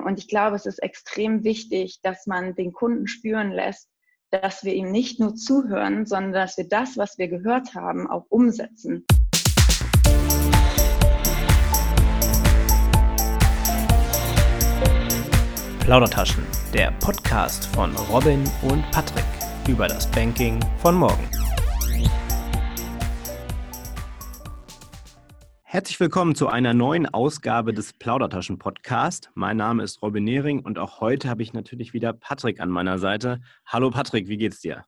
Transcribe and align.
Und 0.00 0.18
ich 0.18 0.28
glaube, 0.28 0.56
es 0.56 0.66
ist 0.66 0.82
extrem 0.82 1.44
wichtig, 1.44 2.00
dass 2.02 2.26
man 2.26 2.54
den 2.54 2.72
Kunden 2.72 3.06
spüren 3.06 3.50
lässt, 3.50 3.88
dass 4.30 4.64
wir 4.64 4.74
ihm 4.74 4.90
nicht 4.90 5.20
nur 5.20 5.34
zuhören, 5.34 6.06
sondern 6.06 6.32
dass 6.32 6.56
wir 6.56 6.68
das, 6.68 6.96
was 6.96 7.18
wir 7.18 7.28
gehört 7.28 7.74
haben, 7.74 8.10
auch 8.10 8.26
umsetzen. 8.28 9.06
Plaudertaschen, 15.80 16.44
der 16.72 16.92
Podcast 16.92 17.66
von 17.74 17.94
Robin 18.10 18.42
und 18.62 18.82
Patrick 18.90 19.24
über 19.68 19.86
das 19.86 20.10
Banking 20.10 20.58
von 20.78 20.94
morgen. 20.94 21.43
Herzlich 25.74 25.98
willkommen 25.98 26.36
zu 26.36 26.46
einer 26.46 26.72
neuen 26.72 27.04
Ausgabe 27.04 27.74
des 27.74 27.94
Plaudertaschen 27.94 28.60
Podcast. 28.60 29.32
Mein 29.34 29.56
Name 29.56 29.82
ist 29.82 30.02
Robin 30.02 30.22
Nehring 30.22 30.60
und 30.60 30.78
auch 30.78 31.00
heute 31.00 31.28
habe 31.28 31.42
ich 31.42 31.52
natürlich 31.52 31.92
wieder 31.92 32.12
Patrick 32.12 32.60
an 32.60 32.68
meiner 32.68 33.00
Seite. 33.00 33.40
Hallo 33.66 33.90
Patrick, 33.90 34.28
wie 34.28 34.36
geht's 34.36 34.60
dir? 34.60 34.84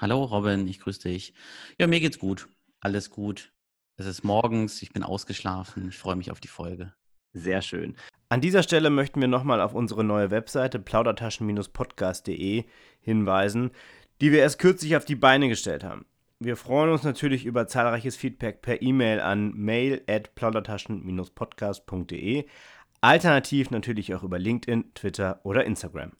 Hallo 0.00 0.22
Robin, 0.22 0.68
ich 0.68 0.78
grüße 0.78 1.00
dich. 1.00 1.34
Ja, 1.80 1.88
mir 1.88 1.98
geht's 1.98 2.20
gut. 2.20 2.46
Alles 2.78 3.10
gut. 3.10 3.52
Es 3.96 4.06
ist 4.06 4.22
morgens, 4.22 4.80
ich 4.82 4.92
bin 4.92 5.02
ausgeschlafen. 5.02 5.88
Ich 5.88 5.98
freue 5.98 6.14
mich 6.14 6.30
auf 6.30 6.38
die 6.38 6.46
Folge. 6.46 6.94
Sehr 7.32 7.60
schön. 7.60 7.96
An 8.28 8.40
dieser 8.40 8.62
Stelle 8.62 8.90
möchten 8.90 9.20
wir 9.20 9.26
nochmal 9.26 9.60
auf 9.60 9.74
unsere 9.74 10.04
neue 10.04 10.30
Webseite 10.30 10.78
plaudertaschen-podcast.de 10.78 12.66
hinweisen, 13.00 13.72
die 14.20 14.30
wir 14.30 14.38
erst 14.38 14.60
kürzlich 14.60 14.94
auf 14.94 15.04
die 15.04 15.16
Beine 15.16 15.48
gestellt 15.48 15.82
haben. 15.82 16.06
Wir 16.42 16.56
freuen 16.56 16.88
uns 16.88 17.02
natürlich 17.02 17.44
über 17.44 17.66
zahlreiches 17.66 18.16
Feedback 18.16 18.62
per 18.62 18.80
E-Mail 18.80 19.20
an 19.20 19.52
mail 19.54 20.00
at 20.08 20.34
plaudertaschen-podcast.de, 20.36 22.46
alternativ 23.02 23.70
natürlich 23.70 24.14
auch 24.14 24.22
über 24.22 24.38
LinkedIn, 24.38 24.94
Twitter 24.94 25.40
oder 25.42 25.66
Instagram. 25.66 26.12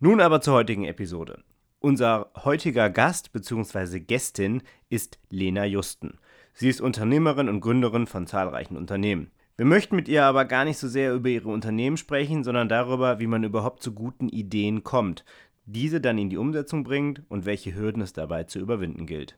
Nun 0.00 0.22
aber 0.22 0.40
zur 0.40 0.54
heutigen 0.54 0.84
Episode. 0.84 1.44
Unser 1.78 2.30
heutiger 2.42 2.88
Gast 2.88 3.34
bzw. 3.34 4.00
Gästin 4.00 4.62
ist 4.88 5.18
Lena 5.28 5.66
Justen. 5.66 6.20
Sie 6.54 6.70
ist 6.70 6.80
Unternehmerin 6.80 7.50
und 7.50 7.60
Gründerin 7.60 8.06
von 8.06 8.26
zahlreichen 8.26 8.78
Unternehmen. 8.78 9.30
Wir 9.58 9.66
möchten 9.66 9.94
mit 9.94 10.08
ihr 10.08 10.24
aber 10.24 10.46
gar 10.46 10.64
nicht 10.64 10.78
so 10.78 10.88
sehr 10.88 11.12
über 11.12 11.28
ihre 11.28 11.50
Unternehmen 11.50 11.98
sprechen, 11.98 12.44
sondern 12.44 12.70
darüber, 12.70 13.18
wie 13.18 13.26
man 13.26 13.44
überhaupt 13.44 13.82
zu 13.82 13.92
guten 13.92 14.30
Ideen 14.30 14.84
kommt, 14.84 15.26
diese 15.66 16.00
dann 16.00 16.16
in 16.16 16.30
die 16.30 16.38
Umsetzung 16.38 16.82
bringt 16.82 17.24
und 17.28 17.44
welche 17.44 17.74
Hürden 17.74 18.00
es 18.00 18.14
dabei 18.14 18.44
zu 18.44 18.58
überwinden 18.58 19.04
gilt. 19.04 19.36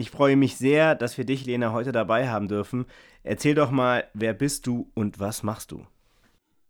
Ich 0.00 0.10
freue 0.10 0.34
mich 0.34 0.56
sehr, 0.56 0.94
dass 0.94 1.18
wir 1.18 1.26
dich, 1.26 1.44
Lena, 1.44 1.74
heute 1.74 1.92
dabei 1.92 2.26
haben 2.30 2.48
dürfen. 2.48 2.86
Erzähl 3.22 3.54
doch 3.54 3.70
mal, 3.70 4.04
wer 4.14 4.32
bist 4.32 4.66
du 4.66 4.90
und 4.94 5.20
was 5.20 5.42
machst 5.42 5.72
du? 5.72 5.84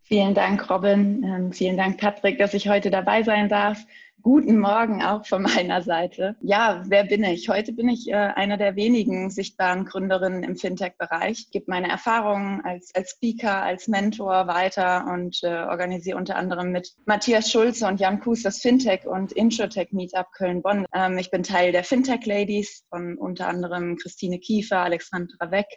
Vielen 0.01 0.33
Dank, 0.33 0.69
Robin. 0.69 1.23
Ähm, 1.23 1.53
vielen 1.53 1.77
Dank, 1.77 1.97
Patrick, 1.97 2.37
dass 2.39 2.53
ich 2.53 2.67
heute 2.67 2.91
dabei 2.91 3.23
sein 3.23 3.47
darf. 3.47 3.85
Guten 4.23 4.59
Morgen 4.59 5.01
auch 5.01 5.25
von 5.25 5.41
meiner 5.41 5.81
Seite. 5.81 6.35
Ja, 6.41 6.83
wer 6.87 7.05
bin 7.05 7.23
ich? 7.23 7.49
Heute 7.49 7.73
bin 7.73 7.89
ich 7.89 8.07
äh, 8.07 8.13
eine 8.13 8.57
der 8.57 8.75
wenigen 8.75 9.31
sichtbaren 9.31 9.85
Gründerinnen 9.85 10.43
im 10.43 10.57
Fintech-Bereich. 10.57 11.39
Ich 11.39 11.51
gebe 11.51 11.65
meine 11.67 11.89
Erfahrungen 11.89 12.61
als, 12.63 12.93
als 12.93 13.11
Speaker, 13.11 13.63
als 13.63 13.87
Mentor 13.87 14.45
weiter 14.45 15.07
und 15.11 15.39
äh, 15.43 15.47
organisiere 15.47 16.17
unter 16.17 16.35
anderem 16.35 16.71
mit 16.71 16.93
Matthias 17.05 17.51
Schulze 17.51 17.87
und 17.87 17.99
Jan 17.99 18.19
Kuss 18.19 18.43
das 18.43 18.59
Fintech 18.59 19.07
und 19.07 19.31
Insurtech 19.31 19.91
Meetup 19.91 20.27
Köln-Bonn. 20.33 20.85
Ähm, 20.93 21.17
ich 21.17 21.31
bin 21.31 21.41
Teil 21.41 21.71
der 21.71 21.83
Fintech-Ladies 21.83 22.85
von 22.89 23.17
unter 23.17 23.47
anderem 23.47 23.97
Christine 23.97 24.37
Kiefer, 24.39 24.79
Alexandra 24.79 25.49
Weck, 25.49 25.67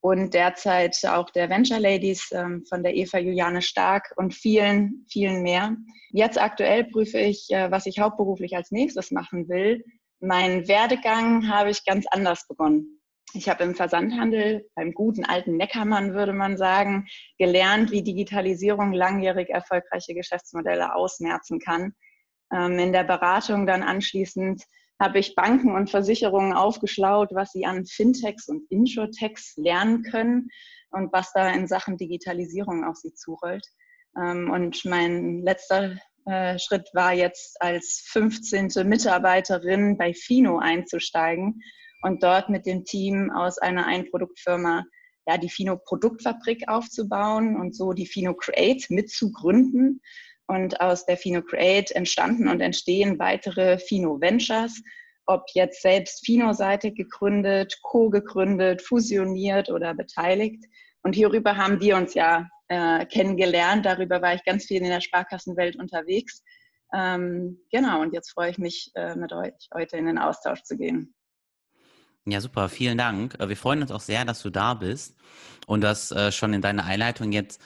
und 0.00 0.32
derzeit 0.32 0.96
auch 1.06 1.30
der 1.30 1.50
Venture 1.50 1.78
Ladies 1.78 2.30
ähm, 2.32 2.64
von 2.68 2.82
der 2.82 2.94
Eva 2.94 3.18
Juliane 3.18 3.62
Stark 3.62 4.12
und 4.16 4.34
vielen, 4.34 5.04
vielen 5.10 5.42
mehr. 5.42 5.76
Jetzt 6.10 6.40
aktuell 6.40 6.84
prüfe 6.84 7.18
ich, 7.18 7.48
äh, 7.50 7.70
was 7.70 7.86
ich 7.86 8.00
hauptberuflich 8.00 8.56
als 8.56 8.70
nächstes 8.70 9.10
machen 9.10 9.48
will. 9.48 9.84
Mein 10.20 10.68
Werdegang 10.68 11.48
habe 11.48 11.70
ich 11.70 11.84
ganz 11.84 12.06
anders 12.10 12.46
begonnen. 12.48 13.00
Ich 13.32 13.48
habe 13.48 13.62
im 13.62 13.74
Versandhandel, 13.74 14.68
beim 14.74 14.92
guten 14.92 15.24
alten 15.24 15.56
Neckermann 15.56 16.14
würde 16.14 16.32
man 16.32 16.56
sagen, 16.56 17.06
gelernt, 17.38 17.92
wie 17.92 18.02
Digitalisierung 18.02 18.92
langjährig 18.92 19.50
erfolgreiche 19.50 20.14
Geschäftsmodelle 20.14 20.94
ausmerzen 20.94 21.60
kann. 21.60 21.92
Ähm, 22.52 22.78
in 22.78 22.92
der 22.92 23.04
Beratung 23.04 23.66
dann 23.66 23.82
anschließend 23.82 24.64
habe 25.00 25.18
ich 25.18 25.34
Banken 25.34 25.74
und 25.74 25.90
Versicherungen 25.90 26.52
aufgeschlaut, 26.52 27.30
was 27.32 27.52
sie 27.52 27.64
an 27.64 27.86
Fintechs 27.86 28.48
und 28.48 28.70
Insurtechs 28.70 29.56
lernen 29.56 30.02
können 30.02 30.50
und 30.90 31.12
was 31.12 31.32
da 31.32 31.50
in 31.50 31.66
Sachen 31.66 31.96
Digitalisierung 31.96 32.84
auf 32.84 32.96
sie 32.96 33.14
zurollt. 33.14 33.66
Ähm, 34.16 34.50
und 34.50 34.84
mein 34.84 35.42
letzter 35.42 35.96
äh, 36.26 36.58
Schritt 36.58 36.88
war 36.92 37.14
jetzt 37.14 37.60
als 37.62 38.02
15. 38.08 38.68
Mitarbeiterin 38.86 39.96
bei 39.96 40.12
Fino 40.12 40.58
einzusteigen 40.58 41.62
und 42.02 42.22
dort 42.22 42.50
mit 42.50 42.66
dem 42.66 42.84
Team 42.84 43.30
aus 43.30 43.58
einer 43.58 43.86
Einproduktfirma 43.86 44.84
ja, 45.26 45.38
die 45.38 45.50
Fino 45.50 45.76
Produktfabrik 45.76 46.68
aufzubauen 46.68 47.56
und 47.56 47.74
so 47.74 47.92
die 47.92 48.06
Fino 48.06 48.34
Create 48.34 48.90
mitzugründen 48.90 50.00
und 50.50 50.80
aus 50.80 51.06
der 51.06 51.16
Fino 51.16 51.42
Create 51.42 51.92
entstanden 51.92 52.48
und 52.48 52.60
entstehen 52.60 53.20
weitere 53.20 53.78
Fino 53.78 54.20
Ventures, 54.20 54.82
ob 55.26 55.44
jetzt 55.54 55.80
selbst 55.80 56.26
Fino-seitig 56.26 56.96
gegründet, 56.96 57.78
co-gegründet, 57.82 58.82
fusioniert 58.82 59.70
oder 59.70 59.94
beteiligt. 59.94 60.64
Und 61.02 61.14
hierüber 61.14 61.56
haben 61.56 61.80
wir 61.80 61.96
uns 61.96 62.14
ja 62.14 62.48
äh, 62.66 63.06
kennengelernt. 63.06 63.86
Darüber 63.86 64.20
war 64.22 64.34
ich 64.34 64.42
ganz 64.44 64.64
viel 64.64 64.78
in 64.82 64.88
der 64.88 65.00
Sparkassenwelt 65.00 65.76
unterwegs. 65.76 66.42
Ähm, 66.92 67.60
genau, 67.70 68.02
und 68.02 68.12
jetzt 68.12 68.32
freue 68.32 68.50
ich 68.50 68.58
mich, 68.58 68.90
äh, 68.96 69.14
mit 69.14 69.32
euch 69.32 69.52
heute 69.72 69.98
in 69.98 70.06
den 70.06 70.18
Austausch 70.18 70.64
zu 70.64 70.76
gehen. 70.76 71.14
Ja, 72.26 72.40
super, 72.40 72.68
vielen 72.68 72.98
Dank. 72.98 73.38
Äh, 73.38 73.48
wir 73.48 73.56
freuen 73.56 73.82
uns 73.82 73.92
auch 73.92 74.00
sehr, 74.00 74.24
dass 74.24 74.42
du 74.42 74.50
da 74.50 74.74
bist 74.74 75.16
und 75.68 75.82
das 75.82 76.10
äh, 76.10 76.32
schon 76.32 76.52
in 76.52 76.60
deiner 76.60 76.84
Einleitung 76.84 77.30
jetzt 77.30 77.60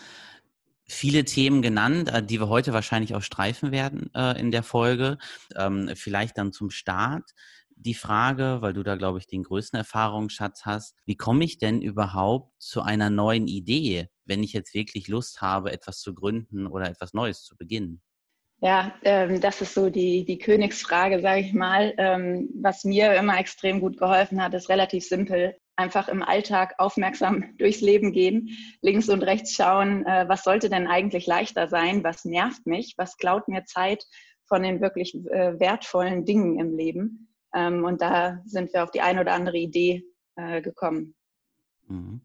viele 0.87 1.25
Themen 1.25 1.62
genannt, 1.62 2.09
äh, 2.12 2.22
die 2.22 2.41
wir 2.41 2.49
heute 2.49 2.72
wahrscheinlich 2.72 3.15
auch 3.15 3.22
streifen 3.22 3.72
werden 3.72 4.11
äh, 4.15 4.39
in 4.39 4.50
der 4.50 4.62
Folge. 4.62 5.19
Ähm, 5.56 5.91
vielleicht 5.95 6.39
dann 6.39 6.53
zum 6.53 6.71
Start 6.71 7.31
die 7.77 7.95
Frage, 7.95 8.59
weil 8.61 8.72
du 8.72 8.83
da, 8.83 8.97
glaube 8.97 9.19
ich, 9.19 9.27
den 9.27 9.43
größten 9.43 9.78
Erfahrungsschatz 9.78 10.65
hast. 10.65 10.97
Wie 11.06 11.17
komme 11.17 11.45
ich 11.45 11.59
denn 11.59 11.83
überhaupt 11.83 12.53
zu 12.59 12.83
einer 12.83 13.11
neuen 13.11 13.49
Idee, 13.49 14.09
wenn 14.25 14.43
ich 14.43 14.53
jetzt 14.53 14.75
wirklich 14.75 15.09
Lust 15.09 15.41
habe, 15.41 15.72
etwas 15.72 16.00
zu 16.00 16.15
gründen 16.15 16.67
oder 16.67 16.89
etwas 16.89 17.15
Neues 17.15 17.43
zu 17.43 17.56
beginnen? 17.56 18.01
Ja, 18.61 18.95
ähm, 19.03 19.41
das 19.41 19.61
ist 19.61 19.75
so 19.75 19.91
die, 19.91 20.25
die 20.25 20.39
Königsfrage, 20.39 21.21
sage 21.21 21.41
ich 21.41 21.53
mal. 21.53 21.93
Ähm, 21.99 22.49
was 22.62 22.84
mir 22.84 23.15
immer 23.15 23.39
extrem 23.39 23.81
gut 23.81 23.99
geholfen 23.99 24.43
hat, 24.43 24.55
ist 24.55 24.69
relativ 24.69 25.05
simpel 25.06 25.56
einfach 25.77 26.09
im 26.09 26.23
Alltag 26.23 26.75
aufmerksam 26.79 27.55
durchs 27.59 27.81
Leben 27.81 28.12
gehen, 28.12 28.51
links 28.81 29.09
und 29.09 29.23
rechts 29.23 29.55
schauen, 29.55 30.07
äh, 30.07 30.29
was 30.29 30.45
sollte 30.45 30.69
denn 30.69 30.87
eigentlich 30.87 31.27
leichter 31.27 31.69
sein, 31.69 32.05
was 32.05 32.25
nervt 32.25 32.67
mich, 32.67 32.95
was 32.97 33.17
klaut 33.17 33.49
mir 33.49 33.65
Zeit 33.65 34.05
von 34.47 34.63
den 34.63 34.81
wirklich 34.81 35.15
äh, 35.15 35.59
wertvollen 35.59 36.25
Dingen 36.25 36.59
im 36.59 36.77
Leben. 36.77 37.29
Ähm, 37.55 37.84
und 37.84 38.03
da 38.03 38.41
sind 38.45 38.73
wir 38.73 38.84
auf 38.84 38.91
die 38.91 39.01
eine 39.01 39.21
oder 39.21 39.33
andere 39.33 39.57
Idee 39.57 40.05
äh, 40.37 40.61
gekommen. 40.61 41.15
Mhm. 41.89 42.22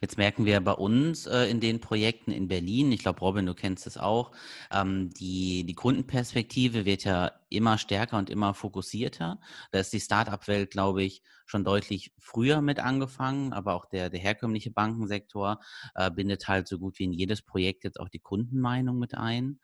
Jetzt 0.00 0.16
merken 0.16 0.46
wir 0.46 0.60
bei 0.60 0.72
uns 0.72 1.26
äh, 1.26 1.44
in 1.44 1.60
den 1.60 1.80
Projekten 1.80 2.30
in 2.30 2.48
Berlin, 2.48 2.90
ich 2.92 3.02
glaube, 3.02 3.20
Robin, 3.20 3.44
du 3.44 3.54
kennst 3.54 3.86
es 3.86 3.98
auch, 3.98 4.32
ähm, 4.70 5.10
die, 5.10 5.64
die 5.64 5.74
Kundenperspektive 5.74 6.84
wird 6.86 7.04
ja 7.04 7.32
immer 7.50 7.76
stärker 7.76 8.16
und 8.16 8.30
immer 8.30 8.54
fokussierter. 8.54 9.38
Da 9.70 9.78
ist 9.78 9.92
die 9.92 10.00
Start-up-Welt, 10.00 10.70
glaube 10.70 11.02
ich, 11.02 11.22
schon 11.44 11.64
deutlich 11.64 12.14
früher 12.18 12.62
mit 12.62 12.80
angefangen, 12.80 13.52
aber 13.52 13.74
auch 13.74 13.84
der, 13.84 14.08
der 14.08 14.20
herkömmliche 14.20 14.70
Bankensektor 14.70 15.60
äh, 15.94 16.10
bindet 16.10 16.48
halt 16.48 16.66
so 16.66 16.78
gut 16.78 16.98
wie 16.98 17.04
in 17.04 17.12
jedes 17.12 17.42
Projekt 17.42 17.84
jetzt 17.84 18.00
auch 18.00 18.08
die 18.08 18.20
Kundenmeinung 18.20 18.98
mit 18.98 19.14
ein. 19.14 19.60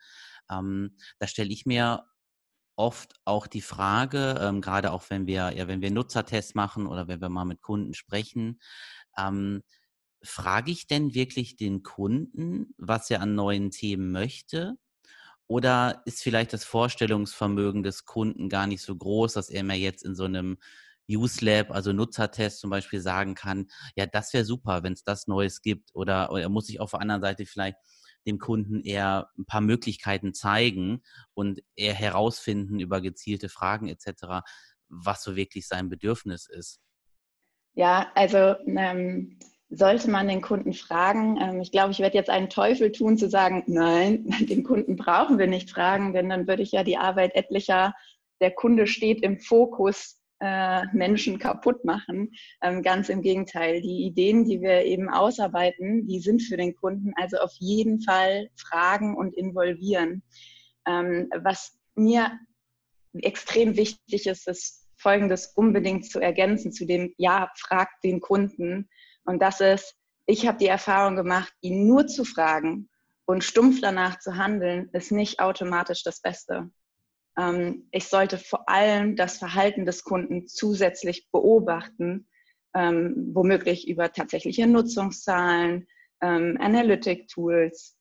Ähm, 0.51 0.95
da 1.17 1.27
stelle 1.27 1.49
ich 1.49 1.65
mir 1.65 2.05
oft 2.79 3.13
auch 3.25 3.45
die 3.45 3.61
Frage, 3.61 4.39
ähm, 4.41 4.61
gerade 4.61 4.93
auch 4.93 5.09
wenn 5.09 5.27
wir, 5.27 5.51
ja, 5.55 5.67
wenn 5.67 5.81
wir 5.81 5.91
Nutzertests 5.91 6.55
machen 6.55 6.87
oder 6.87 7.09
wenn 7.09 7.21
wir 7.21 7.27
mal 7.27 7.43
mit 7.43 7.61
Kunden 7.61 7.93
sprechen, 7.93 8.61
ähm, 9.19 9.63
frage 10.23 10.71
ich 10.71 10.87
denn 10.87 11.13
wirklich 11.13 11.55
den 11.55 11.83
Kunden, 11.83 12.73
was 12.77 13.09
er 13.09 13.21
an 13.21 13.35
neuen 13.35 13.71
Themen 13.71 14.11
möchte? 14.11 14.75
Oder 15.47 16.03
ist 16.05 16.21
vielleicht 16.21 16.53
das 16.53 16.63
Vorstellungsvermögen 16.63 17.83
des 17.83 18.05
Kunden 18.05 18.49
gar 18.49 18.67
nicht 18.67 18.83
so 18.83 18.95
groß, 18.95 19.33
dass 19.33 19.49
er 19.49 19.63
mir 19.63 19.77
jetzt 19.77 20.03
in 20.03 20.15
so 20.15 20.25
einem 20.25 20.57
Use 21.09 21.43
Lab, 21.43 21.71
also 21.71 21.91
Nutzertest 21.91 22.59
zum 22.59 22.69
Beispiel 22.69 23.01
sagen 23.01 23.33
kann, 23.33 23.67
ja, 23.95 24.05
das 24.05 24.31
wäre 24.33 24.45
super, 24.45 24.83
wenn 24.83 24.93
es 24.93 25.03
das 25.03 25.27
Neues 25.27 25.61
gibt. 25.61 25.89
Oder, 25.95 26.31
oder 26.31 26.49
muss 26.49 26.69
ich 26.69 26.79
auf 26.79 26.91
der 26.91 27.01
anderen 27.01 27.21
Seite 27.21 27.45
vielleicht 27.47 27.77
dem 28.27 28.37
Kunden 28.37 28.81
eher 28.81 29.29
ein 29.37 29.45
paar 29.45 29.61
Möglichkeiten 29.61 30.33
zeigen 30.33 31.01
und 31.33 31.61
eher 31.75 31.95
herausfinden 31.95 32.79
über 32.79 33.01
gezielte 33.01 33.49
Fragen 33.49 33.87
etc., 33.87 34.43
was 34.87 35.23
so 35.23 35.35
wirklich 35.35 35.67
sein 35.67 35.89
Bedürfnis 35.89 36.47
ist. 36.47 36.79
Ja, 37.73 38.11
also 38.15 38.55
ähm, 38.65 39.37
sollte 39.69 40.09
man 40.09 40.27
den 40.27 40.41
Kunden 40.41 40.73
fragen? 40.73 41.39
Ähm, 41.41 41.61
ich 41.61 41.71
glaube, 41.71 41.91
ich 41.91 41.99
werde 41.99 42.17
jetzt 42.17 42.29
einen 42.29 42.49
Teufel 42.49 42.91
tun 42.91 43.17
zu 43.17 43.29
sagen, 43.29 43.63
nein, 43.67 44.25
den 44.41 44.63
Kunden 44.63 44.95
brauchen 44.95 45.37
wir 45.37 45.47
nicht 45.47 45.69
fragen, 45.69 46.13
denn 46.13 46.29
dann 46.29 46.47
würde 46.47 46.63
ich 46.63 46.71
ja 46.71 46.83
die 46.83 46.97
Arbeit 46.97 47.35
etlicher, 47.35 47.93
der 48.41 48.51
Kunde 48.51 48.87
steht 48.87 49.21
im 49.21 49.39
Fokus, 49.39 50.19
äh, 50.41 50.85
Menschen 50.93 51.37
kaputt 51.37 51.83
machen. 51.83 52.31
Ähm, 52.61 52.81
ganz 52.81 53.09
im 53.09 53.21
Gegenteil. 53.21 53.81
Die 53.81 54.05
Ideen, 54.05 54.45
die 54.45 54.61
wir 54.61 54.85
eben 54.85 55.09
ausarbeiten, 55.09 56.07
die 56.07 56.19
sind 56.19 56.41
für 56.41 56.57
den 56.57 56.75
Kunden. 56.75 57.11
Also 57.17 57.37
auf 57.37 57.53
jeden 57.59 58.01
Fall 58.01 58.49
fragen 58.55 59.17
und 59.17 59.35
involvieren. 59.35 60.23
Ähm, 60.87 61.29
was 61.43 61.77
mir 61.95 62.31
extrem 63.13 63.75
wichtig 63.75 64.27
ist, 64.27 64.47
ist 64.47 64.78
Folgendes 64.99 65.47
unbedingt 65.55 66.05
zu 66.05 66.19
ergänzen 66.19 66.71
zu 66.71 66.85
dem 66.85 67.13
Ja, 67.17 67.51
fragt 67.55 68.03
den 68.03 68.19
Kunden. 68.19 68.89
Und 69.23 69.41
das 69.41 69.61
ist, 69.61 69.95
ich 70.25 70.47
habe 70.47 70.57
die 70.57 70.67
Erfahrung 70.67 71.15
gemacht, 71.15 71.53
ihn 71.61 71.87
nur 71.87 72.07
zu 72.07 72.25
fragen 72.25 72.89
und 73.25 73.43
stumpf 73.43 73.79
danach 73.81 74.19
zu 74.19 74.35
handeln, 74.35 74.89
ist 74.93 75.11
nicht 75.11 75.39
automatisch 75.39 76.03
das 76.03 76.21
Beste. 76.21 76.69
Ähm, 77.37 77.87
ich 77.91 78.07
sollte 78.07 78.37
vor 78.37 78.67
allem 78.69 79.15
das 79.15 79.37
Verhalten 79.37 79.85
des 79.85 80.03
Kunden 80.03 80.47
zusätzlich 80.47 81.29
beobachten, 81.31 82.27
ähm, 82.75 83.29
womöglich 83.33 83.87
über 83.87 84.11
tatsächliche 84.11 84.67
Nutzungszahlen, 84.67 85.87
ähm, 86.21 86.57
Analytic-Tools. 86.59 87.97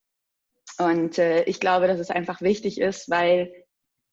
Und 0.78 1.18
äh, 1.18 1.44
ich 1.44 1.60
glaube, 1.60 1.86
dass 1.86 2.00
es 2.00 2.10
einfach 2.10 2.40
wichtig 2.40 2.80
ist, 2.80 3.08
weil 3.08 3.52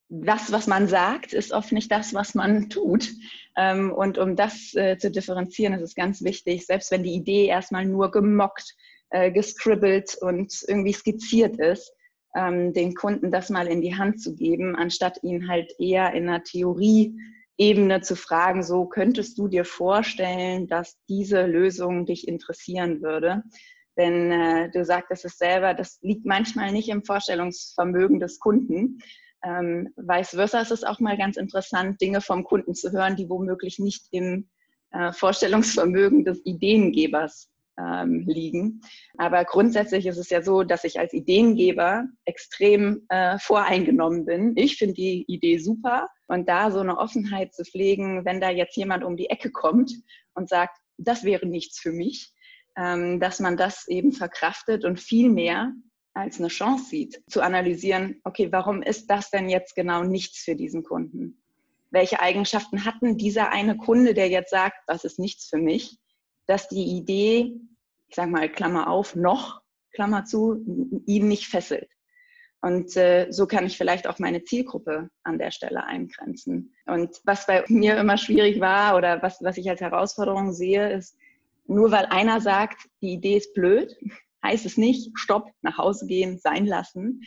das, 0.09 0.51
was 0.51 0.67
man 0.67 0.87
sagt, 0.87 1.33
ist 1.33 1.51
oft 1.51 1.71
nicht 1.71 1.91
das, 1.91 2.13
was 2.13 2.35
man 2.35 2.69
tut. 2.69 3.11
Ähm, 3.57 3.91
und 3.91 4.17
um 4.17 4.35
das 4.35 4.73
äh, 4.75 4.97
zu 4.97 5.09
differenzieren, 5.09 5.73
ist 5.73 5.81
es 5.81 5.95
ganz 5.95 6.23
wichtig, 6.23 6.65
selbst 6.65 6.91
wenn 6.91 7.03
die 7.03 7.15
Idee 7.15 7.45
erstmal 7.47 7.85
nur 7.85 8.11
gemockt, 8.11 8.75
äh, 9.09 9.31
gescribbelt 9.31 10.15
und 10.21 10.53
irgendwie 10.67 10.93
skizziert 10.93 11.57
ist, 11.59 11.91
ähm, 12.35 12.73
den 12.73 12.93
Kunden 12.93 13.31
das 13.31 13.49
mal 13.49 13.67
in 13.67 13.81
die 13.81 13.95
Hand 13.95 14.21
zu 14.21 14.35
geben, 14.35 14.75
anstatt 14.75 15.23
ihn 15.23 15.47
halt 15.47 15.73
eher 15.79 16.13
in 16.13 16.27
einer 16.27 16.43
Theorieebene 16.43 18.01
zu 18.01 18.15
fragen, 18.15 18.61
so 18.61 18.85
könntest 18.85 19.37
du 19.37 19.47
dir 19.47 19.65
vorstellen, 19.65 20.67
dass 20.67 20.97
diese 21.07 21.45
Lösung 21.45 22.05
dich 22.05 22.27
interessieren 22.27 23.01
würde. 23.01 23.43
Denn 23.97 24.31
äh, 24.31 24.69
du 24.71 24.83
sagtest 24.83 25.25
es 25.25 25.37
selber, 25.37 25.73
das 25.73 25.99
liegt 26.01 26.25
manchmal 26.25 26.71
nicht 26.71 26.89
im 26.89 27.03
Vorstellungsvermögen 27.03 28.19
des 28.19 28.39
Kunden. 28.39 28.99
Ähm, 29.43 29.93
vice 29.95 30.31
versa 30.31 30.61
ist 30.61 30.71
es 30.71 30.83
auch 30.83 30.99
mal 30.99 31.17
ganz 31.17 31.37
interessant, 31.37 32.01
Dinge 32.01 32.21
vom 32.21 32.43
Kunden 32.43 32.73
zu 32.73 32.91
hören, 32.91 33.15
die 33.15 33.29
womöglich 33.29 33.79
nicht 33.79 34.07
im 34.11 34.49
äh, 34.91 35.11
Vorstellungsvermögen 35.11 36.23
des 36.23 36.45
Ideengebers 36.45 37.49
ähm, 37.77 38.23
liegen. 38.27 38.81
Aber 39.17 39.43
grundsätzlich 39.45 40.05
ist 40.05 40.17
es 40.17 40.29
ja 40.29 40.41
so, 40.41 40.63
dass 40.63 40.83
ich 40.83 40.99
als 40.99 41.13
Ideengeber 41.13 42.05
extrem 42.25 43.05
äh, 43.09 43.37
voreingenommen 43.39 44.25
bin. 44.25 44.53
Ich 44.55 44.77
finde 44.77 44.93
die 44.93 45.25
Idee 45.27 45.57
super 45.57 46.07
und 46.27 46.47
da 46.47 46.71
so 46.71 46.79
eine 46.79 46.97
Offenheit 46.97 47.53
zu 47.53 47.63
pflegen, 47.65 48.25
wenn 48.25 48.41
da 48.41 48.49
jetzt 48.49 48.77
jemand 48.77 49.03
um 49.03 49.17
die 49.17 49.29
Ecke 49.29 49.51
kommt 49.51 49.91
und 50.33 50.49
sagt, 50.49 50.77
das 50.97 51.23
wäre 51.23 51.45
nichts 51.45 51.79
für 51.79 51.91
mich, 51.91 52.31
ähm, 52.77 53.19
dass 53.19 53.39
man 53.39 53.57
das 53.57 53.87
eben 53.87 54.11
verkraftet 54.11 54.85
und 54.85 54.99
viel 54.99 55.29
mehr 55.29 55.73
als 56.15 56.39
eine 56.39 56.47
Chance 56.47 56.85
sieht, 56.85 57.21
zu 57.27 57.41
analysieren, 57.41 58.21
okay, 58.23 58.51
warum 58.51 58.81
ist 58.81 59.09
das 59.09 59.29
denn 59.29 59.49
jetzt 59.49 59.75
genau 59.75 60.03
nichts 60.03 60.39
für 60.39 60.55
diesen 60.55 60.83
Kunden? 60.83 61.41
Welche 61.91 62.19
Eigenschaften 62.19 62.85
hatten 62.85 63.17
dieser 63.17 63.51
eine 63.51 63.77
Kunde, 63.77 64.13
der 64.13 64.29
jetzt 64.29 64.49
sagt, 64.49 64.77
das 64.87 65.03
ist 65.03 65.19
nichts 65.19 65.47
für 65.47 65.57
mich, 65.57 65.97
dass 66.47 66.67
die 66.67 66.97
Idee, 66.97 67.53
ich 68.07 68.15
sage 68.15 68.31
mal, 68.31 68.49
Klammer 68.49 68.89
auf, 68.89 69.15
noch, 69.15 69.61
Klammer 69.93 70.25
zu, 70.25 70.63
ihn 71.05 71.27
nicht 71.27 71.47
fesselt. 71.47 71.89
Und 72.61 72.95
äh, 72.97 73.27
so 73.29 73.45
kann 73.45 73.65
ich 73.65 73.77
vielleicht 73.77 74.07
auch 74.07 74.17
meine 74.17 74.43
Zielgruppe 74.43 75.09
an 75.23 75.37
der 75.37 75.51
Stelle 75.51 75.83
eingrenzen. 75.83 76.73
Und 76.85 77.21
was 77.23 77.45
bei 77.45 77.63
mir 77.67 77.97
immer 77.97 78.17
schwierig 78.17 78.59
war 78.59 78.97
oder 78.97 79.21
was, 79.21 79.43
was 79.43 79.57
ich 79.57 79.69
als 79.69 79.81
Herausforderung 79.81 80.51
sehe, 80.51 80.91
ist, 80.91 81.15
nur 81.67 81.91
weil 81.91 82.05
einer 82.05 82.41
sagt, 82.41 82.89
die 83.01 83.13
Idee 83.13 83.37
ist 83.37 83.53
blöd, 83.53 83.95
heißt 84.45 84.65
es 84.65 84.77
nicht, 84.77 85.11
stopp, 85.15 85.49
nach 85.61 85.77
Hause 85.77 86.07
gehen, 86.07 86.37
sein 86.37 86.65
lassen. 86.65 87.21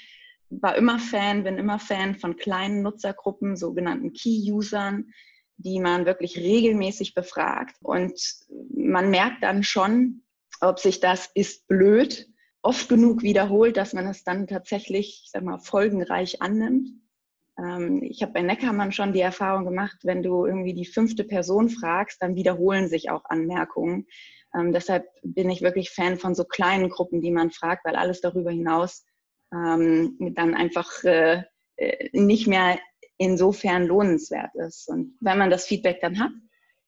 War 0.50 0.76
immer 0.76 0.98
Fan, 0.98 1.44
bin 1.44 1.58
immer 1.58 1.78
Fan 1.78 2.14
von 2.14 2.36
kleinen 2.36 2.82
Nutzergruppen, 2.82 3.56
sogenannten 3.56 4.12
Key-Usern, 4.12 5.12
die 5.58 5.80
man 5.80 6.06
wirklich 6.06 6.38
regelmäßig 6.38 7.14
befragt. 7.14 7.76
Und 7.82 8.18
man 8.74 9.10
merkt 9.10 9.42
dann 9.42 9.62
schon, 9.62 10.22
ob 10.60 10.78
sich 10.78 11.00
das 11.00 11.30
ist 11.34 11.66
blöd 11.68 12.28
oft 12.62 12.88
genug 12.88 13.22
wiederholt, 13.22 13.76
dass 13.76 13.92
man 13.92 14.06
es 14.06 14.24
dann 14.24 14.46
tatsächlich, 14.46 15.22
ich 15.24 15.30
sag 15.30 15.42
mal, 15.42 15.58
folgenreich 15.58 16.42
annimmt. 16.42 16.90
Ähm, 17.58 18.02
ich 18.02 18.22
habe 18.22 18.32
bei 18.32 18.42
Neckermann 18.42 18.92
schon 18.92 19.12
die 19.12 19.20
Erfahrung 19.20 19.64
gemacht, 19.64 19.98
wenn 20.02 20.22
du 20.22 20.46
irgendwie 20.46 20.74
die 20.74 20.86
fünfte 20.86 21.24
Person 21.24 21.68
fragst, 21.68 22.22
dann 22.22 22.34
wiederholen 22.36 22.88
sich 22.88 23.10
auch 23.10 23.24
Anmerkungen. 23.26 24.06
Ähm, 24.54 24.72
deshalb 24.72 25.06
bin 25.22 25.50
ich 25.50 25.62
wirklich 25.62 25.90
Fan 25.90 26.18
von 26.18 26.34
so 26.34 26.44
kleinen 26.44 26.88
Gruppen, 26.88 27.20
die 27.20 27.30
man 27.30 27.50
fragt, 27.50 27.84
weil 27.84 27.96
alles 27.96 28.20
darüber 28.20 28.50
hinaus 28.50 29.04
ähm, 29.52 30.16
dann 30.34 30.54
einfach 30.54 31.04
äh, 31.04 31.42
äh, 31.76 32.08
nicht 32.12 32.46
mehr 32.46 32.78
insofern 33.18 33.86
lohnenswert 33.86 34.54
ist. 34.54 34.88
Und 34.88 35.16
wenn 35.20 35.38
man 35.38 35.50
das 35.50 35.66
Feedback 35.66 36.00
dann 36.00 36.18
hat, 36.18 36.32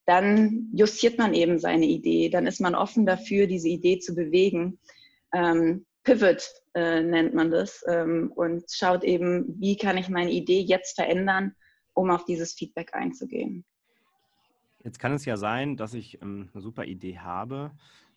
dann 0.07 0.71
justiert 0.75 1.19
man 1.19 1.35
eben 1.35 1.59
seine 1.59 1.87
Idee, 1.87 2.31
dann 2.31 2.47
ist 2.47 2.61
man 2.61 2.75
offen 2.75 3.07
dafür, 3.07 3.47
diese 3.47 3.69
Idee 3.69 3.99
zu 3.99 4.15
bewegen. 4.15 4.79
Ähm, 5.33 5.87
Pivot 6.03 6.43
äh, 6.75 7.03
nennt 7.03 7.35
man 7.35 7.51
das 7.51 7.85
ähm, 7.87 8.33
und 8.35 8.65
schaut 8.71 9.05
eben, 9.05 9.45
wie 9.61 9.77
kann 9.77 9.99
ich 9.99 10.09
meine 10.09 10.31
Idee 10.31 10.61
jetzt 10.61 10.97
verändern, 10.97 11.55
um 11.95 12.11
auf 12.11 12.25
dieses 12.25 12.55
Feedback 12.55 12.95
einzugehen. 12.95 13.65
Jetzt 14.83 14.99
kann 14.99 15.13
es 15.13 15.25
ja 15.25 15.37
sein, 15.37 15.77
dass 15.77 15.95
ich 15.95 16.21
ähm, 16.23 16.49
eine 16.53 16.63
super 16.63 16.85
Idee 16.85 17.19
habe, 17.19 17.73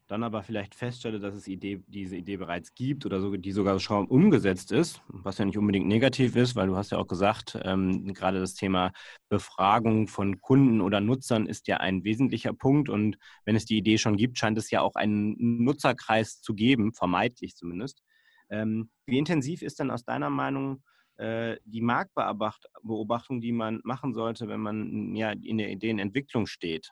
dann 0.07 0.23
aber 0.23 0.43
vielleicht 0.43 0.75
feststelle, 0.75 1.19
dass 1.19 1.33
es 1.33 1.47
Idee, 1.47 1.81
diese 1.87 2.15
Idee 2.15 2.37
bereits 2.37 2.73
gibt 2.73 3.05
oder 3.05 3.19
so, 3.19 3.35
die 3.35 3.51
sogar 3.51 3.79
schon 3.79 4.07
umgesetzt 4.07 4.71
ist, 4.71 5.01
was 5.07 5.37
ja 5.37 5.45
nicht 5.45 5.57
unbedingt 5.57 5.87
negativ 5.87 6.35
ist, 6.35 6.55
weil 6.55 6.67
du 6.67 6.75
hast 6.75 6.91
ja 6.91 6.97
auch 6.97 7.07
gesagt, 7.07 7.57
ähm, 7.63 8.13
gerade 8.13 8.39
das 8.39 8.53
Thema 8.53 8.91
Befragung 9.29 10.07
von 10.07 10.39
Kunden 10.39 10.81
oder 10.81 10.99
Nutzern 11.01 11.47
ist 11.47 11.67
ja 11.67 11.77
ein 11.77 12.03
wesentlicher 12.03 12.53
Punkt 12.53 12.89
und 12.89 13.17
wenn 13.45 13.55
es 13.55 13.65
die 13.65 13.77
Idee 13.77 13.97
schon 13.97 14.17
gibt, 14.17 14.37
scheint 14.37 14.57
es 14.57 14.71
ja 14.71 14.81
auch 14.81 14.95
einen 14.95 15.63
Nutzerkreis 15.63 16.41
zu 16.41 16.53
geben, 16.53 16.93
vermeintlich 16.93 17.55
zumindest. 17.55 18.03
Ähm, 18.49 18.89
wie 19.05 19.17
intensiv 19.17 19.61
ist 19.61 19.79
denn 19.79 19.91
aus 19.91 20.03
deiner 20.03 20.29
Meinung 20.29 20.83
die 21.19 21.81
Marktbeobachtung, 21.81 23.39
die 23.39 23.51
man 23.51 23.81
machen 23.83 24.13
sollte, 24.13 24.47
wenn 24.47 24.59
man 24.59 25.15
ja 25.15 25.31
in 25.31 25.59
der 25.59 25.69
Ideenentwicklung 25.69 26.47
steht? 26.47 26.91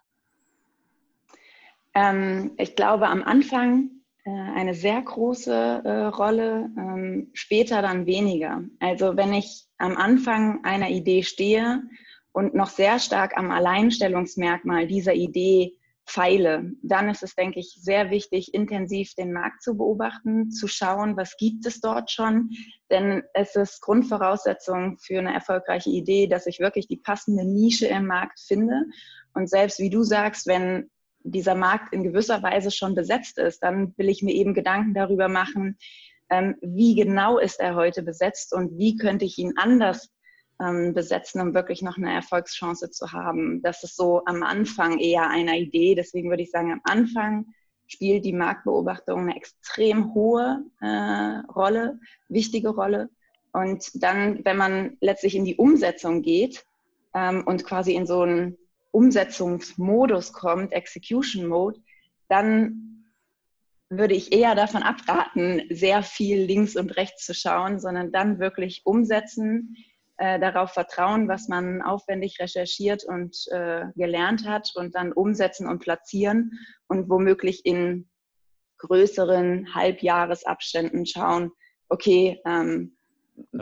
Ähm, 1.94 2.52
ich 2.58 2.76
glaube, 2.76 3.08
am 3.08 3.24
Anfang 3.24 3.90
äh, 4.24 4.30
eine 4.30 4.74
sehr 4.74 5.02
große 5.02 5.82
äh, 5.84 6.06
Rolle, 6.06 6.70
ähm, 6.78 7.30
später 7.34 7.82
dann 7.82 8.06
weniger. 8.06 8.64
Also 8.80 9.18
wenn 9.18 9.34
ich 9.34 9.66
am 9.78 9.98
Anfang 9.98 10.64
einer 10.64 10.90
Idee 10.90 11.24
stehe 11.24 11.84
und 12.32 12.54
noch 12.54 12.70
sehr 12.70 13.00
stark 13.00 13.38
am 13.38 13.52
Alleinstellungsmerkmal 13.52 14.88
dieser 14.88 15.14
Idee 15.14 15.78
feile, 16.12 16.72
dann 16.84 17.10
ist 17.10 17.24
es, 17.24 17.36
denke 17.36 17.60
ich, 17.60 17.78
sehr 17.80 18.12
wichtig, 18.12 18.54
intensiv 18.54 19.16
den 19.16 19.32
Markt 19.32 19.64
zu 19.64 19.78
beobachten, 19.78 20.52
zu 20.52 20.68
schauen, 20.68 21.16
was 21.16 21.38
gibt 21.38 21.66
es 21.66 21.80
dort 21.80 22.12
schon. 22.12 22.50
Denn 22.90 23.24
es 23.34 23.56
ist 23.56 23.82
Grundvoraussetzung 23.82 24.98
für 25.00 25.20
eine 25.20 25.34
erfolgreiche 25.34 25.90
Idee, 25.90 26.28
dass 26.28 26.48
ich 26.48 26.60
wirklich 26.60 26.88
die 26.88 26.98
passende 26.98 27.46
Nische 27.46 27.88
im 27.88 28.08
Markt 28.08 28.40
finde. 28.40 28.84
Und 29.34 29.50
selbst 29.50 29.80
wie 29.80 29.90
du 29.90 30.04
sagst, 30.04 30.48
wenn 30.48 30.90
dieser 31.24 31.56
Markt 31.56 31.94
in 31.94 32.04
gewisser 32.04 32.44
Weise 32.44 32.72
schon 32.72 32.94
besetzt 32.94 33.38
ist, 33.38 33.64
dann 33.64 33.94
will 33.98 34.10
ich 34.10 34.22
mir 34.22 34.34
eben 34.34 34.54
Gedanken 34.54 34.94
darüber 34.94 35.30
machen, 35.30 35.78
ähm, 36.30 36.56
wie 36.62 36.96
genau 36.96 37.38
ist 37.38 37.60
er 37.60 37.76
heute 37.76 38.04
besetzt 38.04 38.54
und 38.54 38.78
wie 38.78 38.98
könnte 38.98 39.26
ich 39.26 39.38
ihn 39.38 39.54
anders 39.56 40.10
ähm, 40.62 40.94
besetzen, 40.94 41.42
um 41.42 41.54
wirklich 41.54 41.82
noch 41.82 41.98
eine 41.98 42.14
Erfolgschance 42.14 42.92
zu 42.92 43.12
haben. 43.12 43.62
Das 43.62 43.84
ist 43.84 43.96
so 43.96 44.24
am 44.26 44.44
Anfang 44.44 45.00
eher 45.00 45.30
einer 45.30 45.58
Idee. 45.58 45.96
Deswegen 45.96 46.30
würde 46.30 46.44
ich 46.44 46.52
sagen, 46.52 46.72
am 46.72 46.82
Anfang 46.84 47.48
spielt 47.88 48.24
die 48.26 48.34
Marktbeobachtung 48.34 49.22
eine 49.22 49.36
extrem 49.36 50.14
hohe 50.14 50.64
äh, 50.80 51.52
Rolle, 51.52 52.00
wichtige 52.30 52.70
Rolle. 52.70 53.10
Und 53.54 54.04
dann, 54.04 54.46
wenn 54.46 54.56
man 54.56 54.98
letztlich 55.02 55.36
in 55.36 55.46
die 55.46 55.56
Umsetzung 55.56 56.22
geht 56.22 56.64
ähm, 57.14 57.44
und 57.46 57.66
quasi 57.66 57.96
in 57.96 58.06
so 58.06 58.22
einen 58.22 58.58
Umsetzungsmodus 58.92 60.32
kommt, 60.32 60.74
Execution 60.74 61.48
Mode, 61.48 61.82
dann 62.30 63.06
würde 63.90 64.14
ich 64.14 64.32
eher 64.32 64.56
davon 64.56 64.84
abraten, 64.84 65.64
sehr 65.70 66.02
viel 66.02 66.44
links 66.44 66.78
und 66.78 66.96
rechts 66.96 67.26
zu 67.26 67.34
schauen, 67.34 67.80
sondern 67.80 68.14
dann 68.14 68.40
wirklich 68.40 68.84
umsetzen, 68.86 69.76
äh, 70.22 70.40
darauf 70.40 70.72
vertrauen, 70.72 71.28
was 71.28 71.48
man 71.48 71.82
aufwendig 71.82 72.38
recherchiert 72.40 73.04
und 73.04 73.36
äh, 73.50 73.86
gelernt 73.96 74.48
hat 74.48 74.72
und 74.76 74.94
dann 74.94 75.14
umsetzen 75.14 75.68
und 75.68 75.80
platzieren 75.80 76.52
und 76.88 77.10
womöglich 77.10 77.66
in 77.66 78.08
größeren 78.78 79.74
Halbjahresabständen 79.74 81.08
schauen, 81.08 81.50
okay, 81.90 82.40
ähm, 82.46 82.96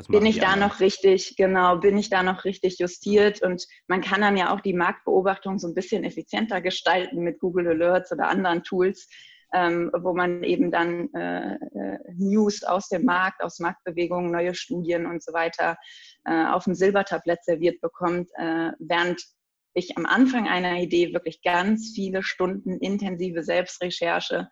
bin 0.09 0.25
ich 0.25 0.39
da 0.39 0.57
noch 0.57 0.81
richtig, 0.81 1.37
genau, 1.37 1.77
bin 1.77 1.97
ich 1.97 2.09
da 2.09 2.23
noch 2.23 2.43
richtig 2.43 2.77
justiert? 2.77 3.41
Und 3.41 3.65
man 3.87 4.01
kann 4.01 4.19
dann 4.19 4.35
ja 4.35 4.53
auch 4.53 4.59
die 4.59 4.73
Marktbeobachtung 4.73 5.59
so 5.59 5.67
ein 5.69 5.73
bisschen 5.73 6.03
effizienter 6.03 6.59
gestalten 6.59 7.21
mit 7.21 7.39
Google 7.39 7.69
Alerts 7.69 8.11
oder 8.11 8.27
anderen 8.27 8.63
Tools, 8.63 9.07
ähm, 9.53 9.91
wo 9.97 10.13
man 10.13 10.43
eben 10.43 10.71
dann 10.71 11.13
äh, 11.13 11.55
äh, 11.55 11.99
News 12.15 12.63
aus 12.63 12.89
dem 12.89 13.05
Markt, 13.05 13.41
aus 13.41 13.59
Marktbewegungen, 13.59 14.31
neue 14.31 14.53
Studien 14.53 15.05
und 15.05 15.23
so 15.23 15.33
weiter 15.33 15.77
äh, 16.25 16.45
auf 16.45 16.65
dem 16.65 16.75
Silbertablett 16.75 17.43
serviert 17.43 17.81
bekommt, 17.81 18.29
äh, 18.35 18.71
während 18.79 19.21
ich 19.73 19.97
am 19.97 20.05
Anfang 20.05 20.47
einer 20.47 20.79
Idee 20.79 21.13
wirklich 21.13 21.41
ganz 21.41 21.91
viele 21.95 22.23
Stunden 22.23 22.77
intensive 22.79 23.43
Selbstrecherche 23.43 24.49